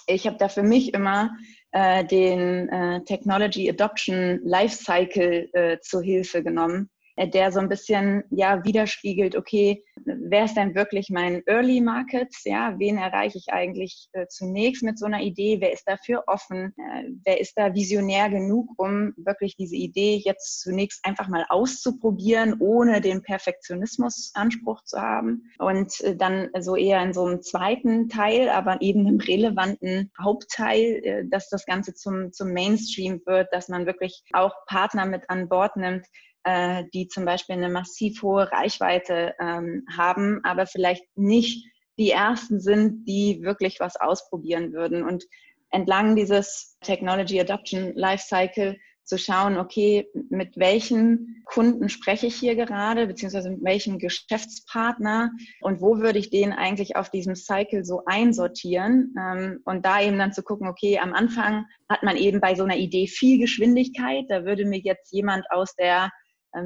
ich 0.07 0.27
habe 0.27 0.37
da 0.37 0.49
für 0.49 0.63
mich 0.63 0.95
immer 0.95 1.37
äh, 1.73 2.05
den 2.05 2.69
äh, 2.69 3.03
Technology 3.05 3.69
Adoption 3.69 4.41
Lifecycle 4.45 5.49
äh, 5.53 5.79
zur 5.81 6.03
Hilfe 6.03 6.43
genommen. 6.43 6.91
Äh, 7.17 7.29
der 7.29 7.51
so 7.51 7.61
ein 7.61 7.69
bisschen 7.69 8.25
ja 8.31 8.65
widerspiegelt, 8.65 9.37
okay, 9.37 9.83
wer 10.05 10.45
ist 10.45 10.55
denn 10.55 10.75
wirklich 10.75 11.09
mein 11.11 11.43
Early 11.47 11.81
Markets? 11.81 12.45
Ja, 12.45 12.75
wen 12.79 12.99
erreiche 12.99 13.39
ich 13.39 13.53
eigentlich 13.53 14.09
äh, 14.13 14.27
zunächst 14.29 14.83
mit 14.83 14.99
so 14.99 15.07
einer 15.07 15.23
Idee? 15.23 15.59
Wer 15.61 15.73
ist 15.73 15.89
dafür 15.89 16.25
offen? 16.27 16.75
Äh, 16.77 17.11
wer 17.25 17.41
ist 17.41 17.55
da 17.57 17.75
visionär 17.75 18.29
genug, 18.29 18.69
um 18.77 19.15
wirklich 19.17 19.57
diese 19.57 19.77
Idee 19.77 20.21
jetzt 20.25 20.61
zunächst 20.61 21.05
einfach 21.05 21.29
mal 21.29 21.47
auszuprobieren, 21.49 22.57
ohne 22.61 23.01
den 23.01 23.23
Perfektionismusanspruch 23.23 24.83
zu 24.85 25.01
haben? 25.01 25.51
Und 25.59 25.99
äh, 26.03 26.17
dann 26.17 26.51
so 26.61 26.77
eher 26.77 27.03
in 27.03 27.15
so 27.15 27.25
einem 27.25 27.41
zweiten 27.41 28.09
Teil, 28.11 28.51
aber 28.51 28.83
eben 28.83 29.07
einem 29.07 29.21
relevanten 29.21 30.13
Hauptteil, 30.23 31.01
äh, 31.03 31.25
dass 31.29 31.49
das 31.49 31.65
Ganze 31.65 31.95
zum, 31.95 32.33
zum 32.33 32.53
Mainstream 32.53 33.23
wird, 33.25 33.49
dass 33.53 33.69
man 33.69 33.87
wirklich 33.87 34.23
auch 34.33 34.55
Partner 34.67 35.07
mit 35.07 35.31
an 35.31 35.49
Bord 35.49 35.77
nimmt, 35.77 36.07
äh, 36.47 36.85
die 36.95 37.09
zum 37.09 37.25
Beispiel 37.25 37.57
eine 37.57 37.69
massiv 37.69 38.23
hohe 38.23 38.51
Reichweite 38.53 39.35
ähm, 39.41 39.85
haben, 39.95 40.41
aber 40.45 40.67
vielleicht 40.67 41.05
nicht 41.17 41.67
die 41.99 42.13
ersten 42.13 42.61
sind, 42.61 43.05
die 43.07 43.43
wirklich 43.43 43.81
was 43.81 43.97
ausprobieren 43.97 44.73
würden. 44.73 45.03
Und 45.03 45.25
entlang 45.71 46.15
dieses 46.15 46.79
Technology 46.83 47.41
Adoption 47.41 47.93
Lifecycle 47.97 48.77
zu 49.03 49.19
schauen, 49.19 49.57
okay, 49.57 50.09
mit 50.31 50.57
welchen 50.57 51.43
Kunden 51.47 51.89
spreche 51.89 52.29
ich 52.29 52.37
hier 52.37 52.55
gerade, 52.55 53.09
beziehungsweise 53.09 53.51
mit 53.51 53.65
welchem 53.65 53.99
Geschäftspartner 53.99 55.33
und 55.61 55.81
wo 55.81 55.99
würde 55.99 56.21
ich 56.21 56.31
den 56.31 56.53
eigentlich 56.53 56.95
auf 56.95 57.11
diesem 57.11 57.35
Cycle 57.35 57.85
so 57.85 58.03
einsortieren 58.07 59.15
ähm, 59.19 59.61
und 59.65 59.85
da 59.85 60.01
eben 60.01 60.19
dann 60.19 60.33
zu 60.33 60.43
gucken, 60.43 60.69
okay, 60.69 60.99
am 60.99 61.13
Anfang 61.13 61.67
hat 61.89 62.05
man 62.05 62.17
eben 62.17 62.41
bei 62.41 62.55
so 62.55 62.63
einer 62.63 62.77
Idee 62.77 63.09
viel 63.09 63.39
Geschwindigkeit, 63.39 64.27
da 64.29 64.45
würde 64.45 64.65
mir 64.65 64.81
jetzt 64.81 65.13
jemand 65.13 65.51
aus 65.51 65.75
der 65.75 66.11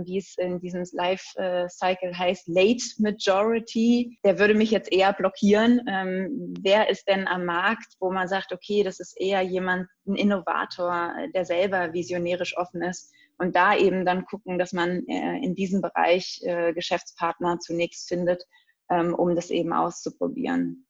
wie 0.05 0.19
es 0.19 0.37
in 0.39 0.61
diesem 0.61 0.85
Life-Cycle 0.93 2.17
heißt, 2.17 2.49
Late 2.49 2.85
Majority, 2.99 4.19
der 4.25 4.39
würde 4.39 4.55
mich 4.55 4.71
jetzt 4.71 4.93
eher 4.93 5.13
blockieren. 5.13 5.83
Ähm, 5.89 6.55
wer 6.61 6.89
ist 6.91 7.09
denn 7.09 7.27
am 7.27 7.45
Markt, 7.45 7.95
wo 7.99 8.11
man 8.13 8.29
sagt, 8.29 8.53
okay, 8.53 8.83
das 8.83 9.01
ist 9.01 9.21
eher 9.21 9.43
jemand, 9.43 9.89
ein 10.07 10.15
Innovator, 10.17 11.13
der 11.35 11.45
selber 11.45 11.93
visionärisch 11.93 12.57
offen 12.57 12.83
ist 12.83 13.13
und 13.39 13.57
da 13.57 13.75
eben 13.77 14.05
dann 14.05 14.27
gucken, 14.27 14.59
dass 14.59 14.73
man 14.73 15.07
äh, 15.09 15.39
in 15.39 15.55
diesem 15.55 15.81
Bereich 15.81 16.41
äh, 16.45 16.73
Geschäftspartner 16.73 17.59
zunächst 17.59 18.09
findet, 18.09 18.45
ähm, 18.91 19.15
um 19.15 19.35
das 19.35 19.51
eben 19.51 19.73
auszuprobieren. 19.73 20.87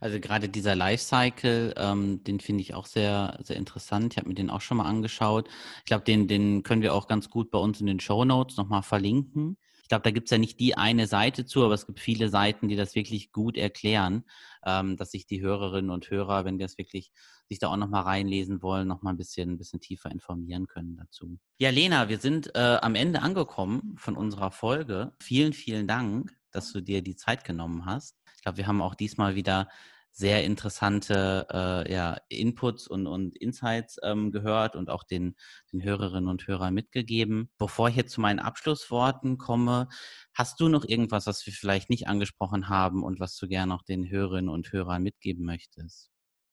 Also 0.00 0.20
gerade 0.20 0.48
dieser 0.48 0.74
Lifecycle, 0.74 1.74
ähm, 1.76 2.22
den 2.24 2.40
finde 2.40 2.62
ich 2.62 2.74
auch 2.74 2.86
sehr, 2.86 3.38
sehr 3.42 3.56
interessant. 3.56 4.14
Ich 4.14 4.18
habe 4.18 4.28
mir 4.28 4.34
den 4.34 4.50
auch 4.50 4.60
schon 4.60 4.76
mal 4.76 4.86
angeschaut. 4.86 5.48
Ich 5.78 5.86
glaube, 5.86 6.04
den, 6.04 6.28
den 6.28 6.62
können 6.62 6.82
wir 6.82 6.94
auch 6.94 7.08
ganz 7.08 7.30
gut 7.30 7.50
bei 7.50 7.58
uns 7.58 7.80
in 7.80 7.86
den 7.86 8.00
Show 8.00 8.24
Notes 8.24 8.56
nochmal 8.56 8.82
verlinken. 8.82 9.56
Ich 9.82 9.88
glaube, 9.88 10.02
da 10.02 10.10
gibt 10.10 10.26
es 10.26 10.32
ja 10.32 10.36
nicht 10.36 10.60
die 10.60 10.76
eine 10.76 11.06
Seite 11.06 11.46
zu, 11.46 11.64
aber 11.64 11.72
es 11.72 11.86
gibt 11.86 11.98
viele 11.98 12.28
Seiten, 12.28 12.68
die 12.68 12.76
das 12.76 12.94
wirklich 12.94 13.32
gut 13.32 13.56
erklären, 13.56 14.24
ähm, 14.66 14.98
dass 14.98 15.12
sich 15.12 15.26
die 15.26 15.40
Hörerinnen 15.40 15.90
und 15.90 16.10
Hörer, 16.10 16.44
wenn 16.44 16.58
die 16.58 16.64
das 16.64 16.76
wirklich 16.76 17.10
sich 17.48 17.58
da 17.58 17.68
auch 17.68 17.76
nochmal 17.78 18.02
reinlesen 18.02 18.60
wollen, 18.60 18.86
nochmal 18.86 19.14
ein 19.14 19.16
bisschen, 19.16 19.52
ein 19.52 19.56
bisschen 19.56 19.80
tiefer 19.80 20.10
informieren 20.10 20.66
können 20.66 20.96
dazu. 20.96 21.38
Ja, 21.56 21.70
Lena, 21.70 22.10
wir 22.10 22.18
sind 22.18 22.54
äh, 22.54 22.78
am 22.82 22.94
Ende 22.94 23.22
angekommen 23.22 23.94
von 23.96 24.14
unserer 24.14 24.50
Folge. 24.50 25.14
Vielen, 25.20 25.54
vielen 25.54 25.88
Dank, 25.88 26.36
dass 26.50 26.70
du 26.70 26.82
dir 26.82 27.00
die 27.00 27.16
Zeit 27.16 27.44
genommen 27.44 27.86
hast. 27.86 28.14
Glaube, 28.48 28.56
wir 28.56 28.66
haben 28.66 28.80
auch 28.80 28.94
diesmal 28.94 29.34
wieder 29.34 29.68
sehr 30.10 30.42
interessante 30.42 31.46
äh, 31.52 31.92
ja, 31.92 32.16
Inputs 32.30 32.88
und, 32.88 33.06
und 33.06 33.36
Insights 33.36 33.98
ähm, 34.02 34.32
gehört 34.32 34.74
und 34.74 34.88
auch 34.88 35.04
den, 35.04 35.36
den 35.70 35.82
Hörerinnen 35.82 36.30
und 36.30 36.46
Hörern 36.46 36.72
mitgegeben. 36.72 37.50
Bevor 37.58 37.90
ich 37.90 37.96
jetzt 37.96 38.12
zu 38.12 38.22
meinen 38.22 38.38
Abschlussworten 38.38 39.36
komme, 39.36 39.88
hast 40.32 40.60
du 40.60 40.70
noch 40.70 40.86
irgendwas, 40.86 41.26
was 41.26 41.44
wir 41.44 41.52
vielleicht 41.52 41.90
nicht 41.90 42.08
angesprochen 42.08 42.70
haben 42.70 43.02
und 43.02 43.20
was 43.20 43.36
du 43.36 43.48
gerne 43.48 43.74
auch 43.74 43.82
den 43.82 44.08
Hörerinnen 44.08 44.48
und 44.48 44.72
Hörern 44.72 45.02
mitgeben 45.02 45.44
möchtest? 45.44 46.10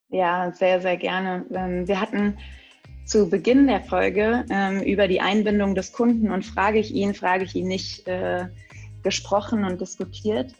Ja, 0.09 0.51
sehr, 0.51 0.81
sehr 0.81 0.97
gerne. 0.97 1.45
Ähm, 1.49 1.87
wir 1.87 2.01
hatten 2.01 2.37
zu 3.05 3.29
Beginn 3.29 3.67
der 3.67 3.79
Folge 3.79 4.45
ähm, 4.49 4.81
über 4.81 5.07
die 5.07 5.21
Einbindung 5.21 5.75
des 5.75 5.93
Kunden 5.93 6.29
und 6.29 6.45
frage 6.45 6.79
ich 6.79 6.93
ihn, 6.93 7.13
frage 7.13 7.45
ich 7.45 7.55
ihn 7.55 7.69
nicht 7.69 8.05
äh, 8.05 8.49
gesprochen 9.01 9.63
und 9.63 9.79
diskutiert. 9.79 10.53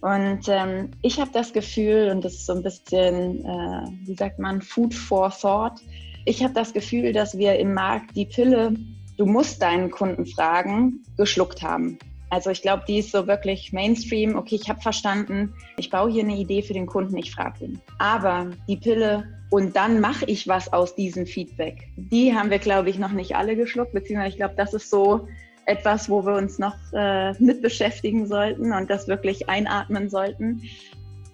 Und 0.00 0.48
ähm, 0.48 0.90
ich 1.02 1.20
habe 1.20 1.30
das 1.32 1.52
Gefühl, 1.52 2.10
und 2.10 2.24
das 2.24 2.34
ist 2.34 2.46
so 2.46 2.54
ein 2.54 2.62
bisschen, 2.62 3.44
äh, 3.44 4.06
wie 4.06 4.14
sagt 4.14 4.38
man, 4.38 4.62
Food 4.62 4.94
for 4.94 5.30
Thought. 5.30 5.80
Ich 6.24 6.42
habe 6.42 6.54
das 6.54 6.72
Gefühl, 6.72 7.12
dass 7.12 7.36
wir 7.36 7.58
im 7.58 7.74
Markt 7.74 8.16
die 8.16 8.26
Pille, 8.26 8.74
du 9.18 9.26
musst 9.26 9.60
deinen 9.60 9.90
Kunden 9.90 10.26
fragen, 10.26 11.04
geschluckt 11.16 11.62
haben. 11.62 11.98
Also 12.30 12.50
ich 12.50 12.62
glaube, 12.62 12.84
die 12.86 12.98
ist 12.98 13.10
so 13.10 13.26
wirklich 13.26 13.72
Mainstream. 13.72 14.36
Okay, 14.36 14.54
ich 14.54 14.68
habe 14.68 14.80
verstanden, 14.80 15.52
ich 15.76 15.90
baue 15.90 16.10
hier 16.10 16.22
eine 16.22 16.36
Idee 16.36 16.62
für 16.62 16.74
den 16.74 16.86
Kunden, 16.86 17.16
ich 17.16 17.32
frage 17.32 17.64
ihn. 17.64 17.80
Aber 17.98 18.50
die 18.68 18.76
Pille 18.76 19.26
und 19.50 19.74
dann 19.74 20.00
mache 20.00 20.24
ich 20.26 20.46
was 20.46 20.72
aus 20.72 20.94
diesem 20.94 21.26
Feedback. 21.26 21.88
Die 21.96 22.34
haben 22.34 22.50
wir, 22.50 22.60
glaube 22.60 22.88
ich, 22.88 22.98
noch 22.98 23.10
nicht 23.10 23.34
alle 23.34 23.56
geschluckt, 23.56 23.92
beziehungsweise 23.92 24.30
ich 24.30 24.36
glaube, 24.36 24.54
das 24.56 24.72
ist 24.74 24.88
so 24.88 25.26
etwas, 25.66 26.08
wo 26.08 26.24
wir 26.24 26.34
uns 26.34 26.58
noch 26.58 26.76
äh, 26.92 27.32
mit 27.42 27.62
beschäftigen 27.62 28.26
sollten 28.26 28.72
und 28.72 28.90
das 28.90 29.08
wirklich 29.08 29.48
einatmen 29.48 30.08
sollten. 30.08 30.62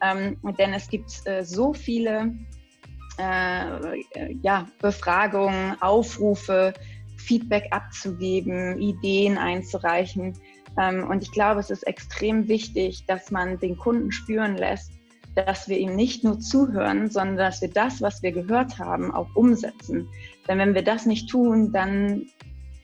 Ähm, 0.03 0.37
denn 0.59 0.75
es 0.75 0.89
gibt 0.89 1.11
äh, 1.27 1.43
so 1.45 1.73
viele 1.73 2.35
äh, 3.19 4.03
ja, 4.43 4.67
Befragungen, 4.81 5.81
Aufrufe, 5.81 6.75
Feedback 7.17 7.69
abzugeben, 7.71 8.79
Ideen 8.79 9.39
einzureichen. 9.39 10.35
Ähm, 10.79 11.09
und 11.09 11.23
ich 11.23 11.33
glaube, 11.33 11.61
es 11.61 11.71
ist 11.71 11.87
extrem 11.87 12.49
wichtig, 12.49 13.05
dass 13.07 13.31
man 13.31 13.59
den 13.59 13.77
Kunden 13.77 14.13
spüren 14.13 14.57
lässt, 14.57 14.93
dass 15.35 15.69
wir 15.69 15.79
ihm 15.79 15.97
nicht 15.97 16.25
nur 16.25 16.41
zuhören, 16.41 17.11
sondern 17.11 17.37
dass 17.37 17.61
wir 17.61 17.71
das, 17.71 18.01
was 18.01 18.23
wir 18.23 18.33
gehört 18.33 18.79
haben, 18.79 19.13
auch 19.13 19.35
umsetzen. 19.35 20.09
Denn 20.49 20.59
wenn 20.59 20.75
wir 20.75 20.83
das 20.83 21.07
nicht 21.07 21.29
tun, 21.29 21.73
dann 21.73 22.27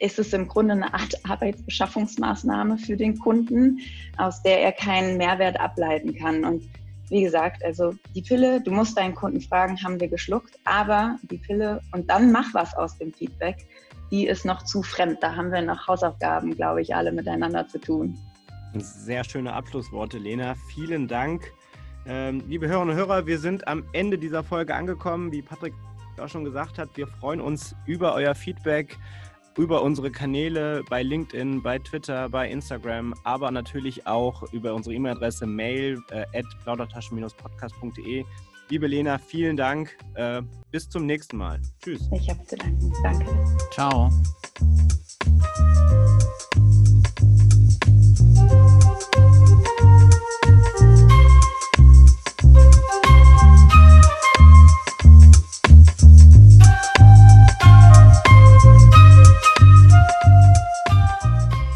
ist 0.03 0.19
es 0.19 0.33
im 0.33 0.49
Grunde 0.49 0.73
eine 0.73 0.93
Art 0.93 1.15
Arbeitsbeschaffungsmaßnahme 1.29 2.77
für 2.77 2.97
den 2.97 3.19
Kunden, 3.19 3.79
aus 4.19 4.43
der 4.43 4.61
er 4.61 4.73
keinen 4.73 5.17
Mehrwert 5.17 5.59
ableiten 5.61 6.15
kann. 6.15 6.45
Und 6.45 6.69
wie 7.09 7.23
gesagt, 7.23 7.65
also 7.65 7.95
die 8.15 8.23
Pille, 8.23 8.61
du 8.61 8.73
musst 8.73 8.99
deinen 8.99 9.15
Kunden 9.15 9.41
fragen, 9.41 9.81
haben 9.83 10.01
wir 10.01 10.09
geschluckt, 10.09 10.59
aber 10.65 11.19
die 11.31 11.38
Pille 11.38 11.81
und 11.93 12.11
dann 12.11 12.33
mach 12.33 12.53
was 12.53 12.75
aus 12.75 12.99
dem 12.99 13.12
Feedback, 13.12 13.59
die 14.11 14.27
ist 14.27 14.45
noch 14.45 14.65
zu 14.65 14.83
fremd. 14.83 15.19
Da 15.21 15.37
haben 15.37 15.53
wir 15.53 15.62
noch 15.62 15.87
Hausaufgaben, 15.87 16.57
glaube 16.57 16.83
ich, 16.83 16.95
alle 16.95 17.12
miteinander 17.12 17.69
zu 17.69 17.79
tun. 17.79 18.19
Sehr 18.75 19.23
schöne 19.23 19.53
Abschlussworte, 19.53 20.19
Lena. 20.19 20.55
Vielen 20.75 21.07
Dank. 21.07 21.53
Ähm, 22.07 22.43
liebe 22.49 22.67
Hörerinnen 22.67 22.91
und 22.91 22.97
Hörer, 22.97 23.27
wir 23.27 23.38
sind 23.38 23.69
am 23.69 23.85
Ende 23.93 24.19
dieser 24.19 24.43
Folge 24.43 24.75
angekommen. 24.75 25.31
Wie 25.31 25.43
Patrick 25.43 25.75
auch 26.19 26.29
schon 26.29 26.45
gesagt 26.45 26.79
hat, 26.79 26.91
wir 26.97 27.07
freuen 27.07 27.41
uns 27.41 27.75
über 27.87 28.15
euer 28.15 28.35
Feedback 28.35 28.99
über 29.57 29.83
unsere 29.83 30.11
Kanäle 30.11 30.83
bei 30.88 31.03
LinkedIn, 31.03 31.62
bei 31.62 31.79
Twitter, 31.79 32.29
bei 32.29 32.51
Instagram, 32.51 33.15
aber 33.25 33.51
natürlich 33.51 34.07
auch 34.07 34.43
über 34.53 34.75
unsere 34.75 34.95
E-Mail-Adresse 34.95 35.47
mail 35.47 36.03
äh, 36.11 36.25
at 36.38 36.47
plaudertaschen-podcast.de. 36.65 38.25
Liebe 38.69 38.87
Lena, 38.87 39.19
vielen 39.19 39.57
Dank. 39.57 39.97
Äh, 40.15 40.43
bis 40.71 40.88
zum 40.88 41.05
nächsten 41.07 41.37
Mal. 41.37 41.61
Tschüss. 41.83 42.09
Ich 42.12 42.31
habe 42.31 42.43
zu 42.47 42.57
danken. 42.57 42.93
Danke. 43.03 43.27
Ciao. 43.71 44.11